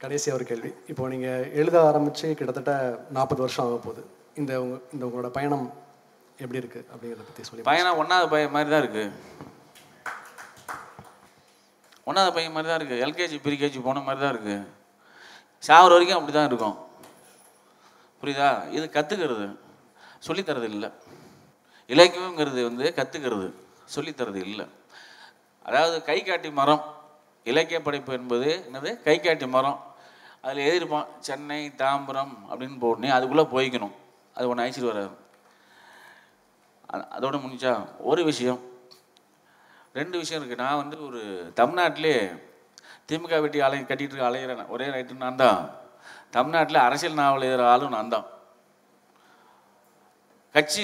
கடைசி 0.04 0.28
ஒரு 0.36 0.44
கேள்வி. 0.48 0.70
இப்போ 0.90 1.02
நீங்கள் 1.12 1.44
எழுத 1.60 1.76
ஆரம்பித்து 1.88 2.26
கிட்டத்தட்ட 2.38 2.72
நாற்பது 3.16 3.40
வருஷம் 3.44 3.64
ஆக 3.66 3.76
போகுது. 3.84 4.02
இந்த 4.40 4.52
உங்க 4.62 4.76
இந்த 4.94 5.02
உங்களோட 5.06 5.28
பயணம் 5.36 5.66
எப்படி 6.42 6.60
இருக்குது 6.62 6.86
அப்படிங்கிறத 6.92 7.24
பற்றி 7.28 7.44
சொல்லி 7.48 7.64
பயணம் 7.68 8.00
ஒன்றாவது 8.00 8.28
பையன் 8.32 8.54
மாதிரி 8.54 8.70
தான் 8.72 8.82
இருக்குது 8.84 9.12
ஒன்றாவது 12.08 12.32
பையன் 12.36 12.54
மாதிரி 12.56 12.70
தான் 12.70 12.80
இருக்குது 12.80 13.02
எல்கேஜி 13.06 13.38
பிரிகேஜி 13.46 13.80
போன 13.86 14.02
மாதிரி 14.08 14.22
தான் 14.24 14.34
இருக்குது 14.34 14.58
சாவர 15.68 15.90
வரைக்கும் 15.94 16.18
அப்படி 16.18 16.34
தான் 16.36 16.48
இருக்கும். 16.50 16.76
புரியுதா? 18.20 18.50
இது 18.76 18.84
கற்றுக்கிறது 18.96 19.46
சொல்லித்தரது 20.26 20.68
இல்லை. 20.74 20.90
இலக்கியம்ங்கிறது 21.94 22.60
வந்து 22.68 22.86
கற்றுக்கிறது 22.98 23.48
சொல்லித்தரது 23.94 24.42
இல்லை. 24.50 24.66
அதாவது 25.68 25.96
கை 26.10 26.18
காட்டி 26.28 26.50
மரம். 26.60 26.84
இலக்கிய 27.50 27.78
படைப்பு 27.86 28.12
என்பது 28.20 28.50
என்னது? 28.68 28.90
கை 29.08 29.18
காட்டி 29.24 29.46
மரம். 29.56 29.80
அதில் 30.44 30.64
எழுதியிருப்பான் 30.66 31.10
சென்னை 31.26 31.60
தாம்பரம் 31.82 32.34
அப்படின்னு 32.50 32.76
போடனே 32.84 33.10
அதுக்குள்ளே 33.16 33.44
போய்க்கணும். 33.54 33.94
அது 34.36 34.48
ஒன்று 34.48 34.62
அழைச்சிட்டு 34.62 34.90
வராது. 34.92 35.12
அதோட 37.16 37.36
முடிஞ்சா 37.44 37.72
ஒரு 38.10 38.22
விஷயம். 38.24 38.60
ரெண்டு 39.92 40.16
விஷயம் 40.18 40.40
இருக்குது 40.40 40.62
நான் 40.64 40.80
வந்து 40.82 40.96
ஒரு 41.06 41.20
தமிழ்நாட்டிலே 41.54 42.14
திமுக 43.08 43.40
வெட்டி 43.40 43.58
அலை 43.60 43.78
கட்டிட்டு 43.80 44.12
இருக்க 44.12 44.30
அலையிறேன் 44.30 44.70
ஒரே 44.74 44.86
ரைட்டு 44.94 45.22
நான் 45.24 45.40
தான் 45.42 45.58
தமிழ்நாட்டில் 46.30 46.86
அரசியல் 46.86 47.20
நாவல் 47.20 47.46
எழுதுகிற 47.48 47.68
ஆளும் 47.72 47.94
நான் 47.96 48.12
தான் 48.14 48.26
கட்சி 50.54 50.82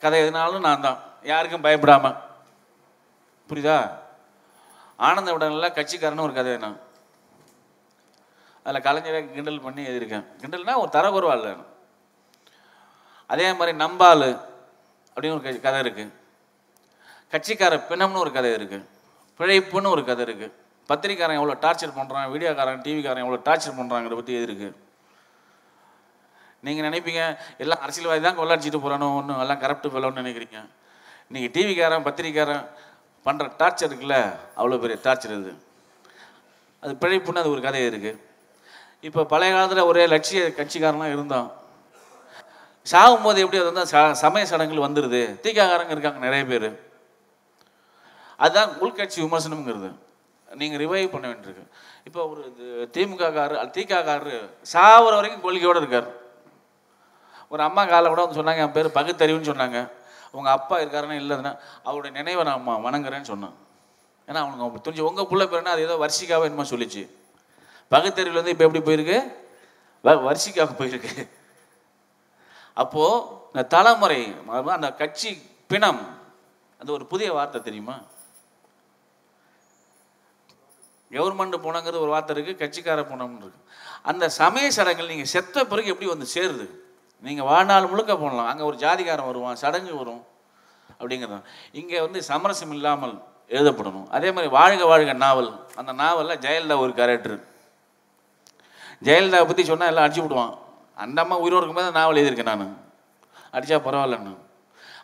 கதை 0.00 0.16
எதுனாலும் 0.22 0.66
நான் 0.68 0.84
தான் 0.86 0.98
யாருக்கும் 1.22 1.64
பயப்படாமல் 1.66 2.16
புரியுதா? 3.50 3.78
ஆனந்த 4.98 5.30
விடனில் 5.32 5.76
கட்சிக்காரன்னு 5.76 6.26
ஒரு 6.28 6.32
கதை 6.32 6.56
நான் 6.56 6.78
அதில் 8.68 8.84
கலைஞரை 8.86 9.20
கிண்டல் 9.34 9.64
பண்ணி 9.66 9.82
எழுதியிருக்கேன் 9.88 10.24
கிண்டல்னா 10.40 10.74
ஒரு 10.82 10.90
தரக்குறவா 10.96 11.34
இல்லை. 11.38 11.52
அதே 13.30 13.46
மாதிரி 13.58 13.72
நம்பால் 13.82 14.28
அப்படின்னு 15.14 15.36
ஒரு 15.36 15.60
கதை 15.66 15.78
இருக்குது 15.84 16.12
கட்சிக்கார 17.32 17.74
பிணம்னு 17.90 18.22
ஒரு 18.24 18.32
கதை 18.36 18.50
இருக்குது 18.58 18.84
பிழைப்புன்னு 19.40 19.94
ஒரு 19.94 20.02
கதை 20.10 20.22
இருக்குது 20.26 20.54
பத்திரிக்காரன் 20.88 21.38
எவ்வளோ 21.40 21.56
டார்ச்சர் 21.64 21.96
பண்ணுறான் 21.96 22.28
வீடியோக்காரன் 22.34 22.84
டிவிக்காரன் 22.84 23.24
எவ்வளோ 23.24 23.40
டார்ச்சர் 23.48 23.78
பண்ணுறாங்கிறத 23.78 24.16
பற்றி 24.20 24.36
எது 24.38 24.46
இருக்குது 24.48 24.76
நீங்கள் 26.66 26.86
நினைப்பீங்க 26.88 27.22
எல்லாம் 27.64 27.82
அரசியல்வாதி 27.84 28.22
தான் 28.26 28.38
கொள்ளாடிச்சிட்டு 28.38 28.80
போகிறானோ 28.84 29.08
ஒன்றும் 29.18 29.42
எல்லாம் 29.42 29.60
கரப்ட் 29.64 29.90
ஃபெலோன்னு 29.92 30.22
நினைக்கிறீங்க. 30.22 30.60
நீங்கள் 31.34 31.52
டிவிக்காரன் 31.56 32.06
பத்திரிக்காரன் 32.06 32.64
பண்ணுற 33.26 33.46
டார்ச்சர் 33.60 33.90
இருக்குல்ல 33.90 34.16
அவ்வளோ 34.58 34.78
பெரிய 34.84 34.96
டார்ச்சர் 35.06 35.34
இது 35.36 35.52
அது 36.82 36.92
பிழைப்புன்னு 37.02 37.42
அது 37.42 37.54
ஒரு 37.54 37.62
கதை 37.66 37.82
இருக்குது 37.90 38.18
இப்போ 39.06 39.20
பழைய 39.32 39.50
காலத்தில் 39.54 39.88
ஒரே 39.90 40.04
லட்சிய 40.12 40.40
கட்சிக்காரன்லாம் 40.58 41.14
இருந்தான். 41.14 41.48
சாகும்போது 42.86 43.38
எப்படி 43.44 43.58
அது 43.60 43.70
வந்து 43.70 43.84
ச 43.92 43.96
சமய 44.22 44.44
சடங்குகள் 44.50 44.86
வந்துடுது 44.86 45.20
தீக்காக்காரங்க 45.44 45.94
இருக்காங்க 45.94 46.20
நிறைய 46.26 46.42
பேர். 46.50 46.68
அதுதான் 48.44 48.70
உள்கட்சி 48.84 49.18
விமர்சனம்ங்கிறது. 49.24 49.90
நீங்கள் 50.60 50.80
ரிவைவ் 50.82 51.12
பண்ண 51.14 51.26
வேண்டியிருக்கு. 51.30 51.64
இப்போ 52.08 52.20
ஒரு 52.32 52.42
திமுக 52.94 53.28
காரு 53.36 53.54
திக 53.76 53.92
சாவர 54.72 55.12
வரைக்கும் 55.18 55.44
கொள்கையோடு 55.46 55.82
இருக்கார். 55.82 56.08
ஒரு 57.52 57.62
அம்மா 57.68 57.82
காலை 57.90 58.06
கூட 58.08 58.22
வந்து 58.24 58.38
சொன்னாங்க 58.40 58.64
என் 58.66 58.76
பேர் 58.76 58.96
பகுத்தறிவுன்னு 58.98 59.50
சொன்னாங்க. 59.50 59.78
உங்கள் 60.36 60.54
அப்பா 60.56 60.76
இருக்காருன்னு 60.82 61.20
இல்லைன்னா 61.22 61.52
அவருடைய 61.88 62.12
நினைவை 62.18 62.42
நான் 62.48 62.84
வணங்குறேன்னு 62.86 63.30
சொன்னேன். 63.32 63.54
ஏன்னா 64.28 64.40
அவனுக்கு 64.42 64.64
அவன் 64.64 64.84
துணிஞ்சு 64.86 65.08
உங்கள் 65.10 65.28
பிள்ளை 65.30 65.46
பேருன்னா 65.52 65.74
அது 65.76 65.86
ஏதோ 65.88 65.96
வர்ஷிக்காவை 66.04 66.46
என்னமோ 66.48 66.68
சொல்லிச்சு. 66.72 67.02
பகுத்தறிவில் 67.88 68.42
வந்து 68.42 68.50
இப்போ 68.50 68.64
எப்படி 68.64 68.84
போயிருக்கு? 68.84 69.32
வ- 70.04 70.22
வரிசைக்காக 70.22 70.70
போயிருக்கு. 70.78 71.28
அப்போது 72.74 73.26
இந்த 73.46 73.64
தலைமுறை 73.64 74.34
அந்த 74.66 74.92
கட்சி 74.92 75.42
பிணம் 75.66 76.16
அது 76.80 76.92
ஒரு 76.92 77.06
புதிய 77.06 77.32
வார்த்தை 77.32 77.62
தெரியுமா? 77.62 78.00
கவர்மெண்ட் 81.10 81.62
போனங்கிறது 81.62 82.00
ஒரு 82.00 82.06
வார்த்தை 82.06 82.36
இருக்குது 82.36 82.56
கட்சிக்கார 82.56 83.00
போனோம்னு 83.00 83.36
இருக்கு. 83.36 83.70
அந்த 84.02 84.28
சமய 84.28 84.70
சடங்குகள் 84.70 85.06
நீங்கள் 85.06 85.24
செத்த 85.24 85.64
பிறகு 85.64 85.88
எப்படி 85.88 86.10
வந்து 86.10 86.26
சேருது? 86.34 86.68
நீங்கள் 87.20 87.44
வாழ்நாள் 87.44 87.86
முழுக்க 87.86 88.16
போடலாம். 88.16 88.46
அங்கே 88.46 88.62
ஒரு 88.62 88.76
ஜாதிகாரம் 88.76 89.26
வருவான் 89.26 89.56
சடங்கு 89.56 89.96
வரும் 89.96 90.26
அப்படிங்கிறது 91.00 91.42
இங்கே 91.72 92.00
வந்து 92.00 92.22
சமரசம் 92.22 92.72
இல்லாமல் 92.72 93.22
எழுதப்படணும். 93.48 94.08
அதே 94.08 94.30
மாதிரி 94.30 94.52
வாழ்க 94.52 94.86
வாழ்க 94.86 95.12
நாவல். 95.12 95.66
அந்த 95.74 95.92
நாவலில் 95.92 96.38
ஜெயலலிதா 96.38 96.78
ஒரு 96.78 96.94
கேரக்டர் 96.94 97.56
ஜெயலலிதாவை 99.06 99.46
பற்றி 99.48 99.64
சொன்னால் 99.70 99.90
எல்லாம் 99.90 100.06
அடிச்சு 100.06 100.22
விடுவான். 100.24 100.54
அந்த 101.02 101.18
அம்மா 101.24 101.36
உயிரோடு 101.44 101.62
இருக்கும்போது 101.62 101.98
நாவல் 101.98 102.20
எழுதியிருக்கேன் 102.20 102.52
நான். 102.52 102.76
அடித்தா 103.56 103.78
பரவாயில்லண்ணா 103.88 104.34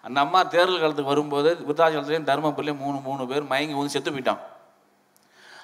அந்த 0.07 0.19
அம்மா 0.25 0.41
தேர்தல் 0.55 0.81
காலத்துக்கு 0.81 1.13
வரும்போது 1.13 1.51
விருத்தாச்சலத்துலேயும் 1.67 2.27
தருமபுரிலையும் 2.31 2.83
மூணு 2.85 2.99
மூணு 3.07 3.23
பேர் 3.31 3.51
மயங்கி 3.53 3.77
வந்து 3.79 3.95
செத்து 3.95 4.11
போயிட்டான். 4.15 4.43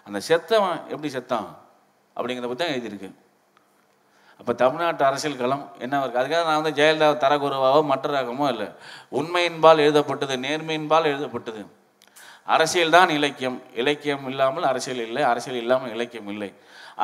அந்த 0.06 0.18
செத்தவன் 0.28 0.78
எப்படி 0.92 1.08
செத்தான்? 1.16 1.48
அப்படிங்கிறத 2.16 2.48
பற்றி 2.50 2.62
தான் 2.62 2.72
எழுதியிருக்கு. 2.74 3.10
அப்போ 4.40 4.52
தமிழ்நாட்டு 4.62 5.04
அரசியல் 5.08 5.40
களம் 5.40 5.64
என்ன 5.84 6.00
இருக்குது 6.02 6.20
அதுக்காக 6.20 6.44
நான் 6.48 6.60
வந்து 6.60 6.76
ஜெயலலிதா 6.78 7.08
தரகுருவாவோ 7.24 7.80
மற்ற 7.90 8.12
ரகமோ 8.16 8.46
இல்லை. 8.54 8.68
உண்மையின்பால் 9.18 9.82
எழுதப்பட்டது 9.86 10.36
நேர்மையின்பால் 10.46 11.10
எழுதப்பட்டது. 11.12 11.62
அரசியல் 12.54 12.94
தான் 12.96 13.10
இலக்கியம். 13.18 13.58
இலக்கியம் 13.80 14.24
இல்லாமல் 14.30 14.68
அரசியல் 14.70 15.02
இல்லை. 15.08 15.22
அரசியல் 15.32 15.60
இல்லாமல் 15.64 15.92
இலக்கியம் 15.96 16.30
இல்லை. 16.34 16.50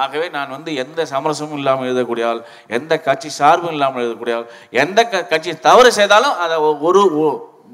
ஆகவே 0.03 0.27
நான் 0.37 0.55
வந்து 0.57 0.71
எந்த 0.83 1.01
சமரசமும் 1.13 1.59
இல்லாமல் 1.61 1.89
எழுதக்கூடிய 1.91 2.25
ஆள் 2.31 2.41
எந்த 2.79 2.93
கட்சி 3.09 3.31
சார்பும் 3.41 3.75
இல்லாமல் 3.77 4.05
எழுதக்கூடிய 4.05 4.37
ஆள் 4.39 4.49
எந்த 4.83 5.01
க 5.13 5.23
கட்சி 5.33 5.53
தவறு 5.69 5.91
செய்தாலும் 5.99 6.37
அதை 6.45 6.57
ஒரு 6.89 7.03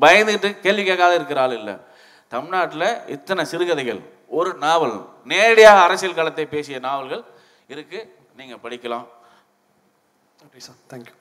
பயந்துக்கிட்டு 0.04 0.50
கேள்வி 0.64 0.84
கேட்காத 0.88 1.12
இருக்கிற 1.18 1.40
ஆள் 1.44 1.56
இல்லை. 1.60 1.74
தமிழ்நாட்டில் 2.34 2.88
இத்தனை 3.14 3.42
சிறுகதைகள் 3.52 4.02
ஒரு 4.38 4.50
நாவல் 4.64 4.94
நேரடியாக 5.32 5.82
அரசியல் 5.86 6.18
களத்தை 6.18 6.44
பேசிய 6.54 6.76
நாவல்கள் 6.86 7.24
இருக்குது 7.72 8.08
நீங்கள் 8.38 8.62
படிக்கலாம். 8.64 9.06
நன்றி 10.42 10.62
சார் 10.66 10.80
தேங்க்யூ 10.92 11.16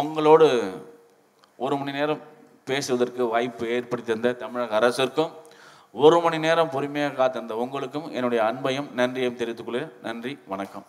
உங்களோடு 0.00 0.46
ஒரு 1.64 1.74
மணி 1.78 1.92
நேரம் 1.98 2.20
பேசுவதற்கு 2.70 3.22
வாய்ப்பு 3.34 3.64
ஏற்படுத்தி 3.76 4.12
தந்த 4.12 4.32
தமிழக 4.42 4.78
அரசிற்கும் 4.80 5.32
ஒரு 6.04 6.16
மணி 6.24 6.38
நேரம் 6.46 6.72
பொறுமையாக 6.74 7.18
காத்திருந்த 7.20 7.56
உங்களுக்கும் 7.64 8.08
என்னுடைய 8.18 8.40
அன்பையும் 8.50 8.92
நன்றியையும் 9.00 9.40
தெரிவித்துக் 9.40 9.68
கொள்கிறேன். 9.68 9.92
நன்றி 10.02 10.32
வணக்கம். 10.52 10.86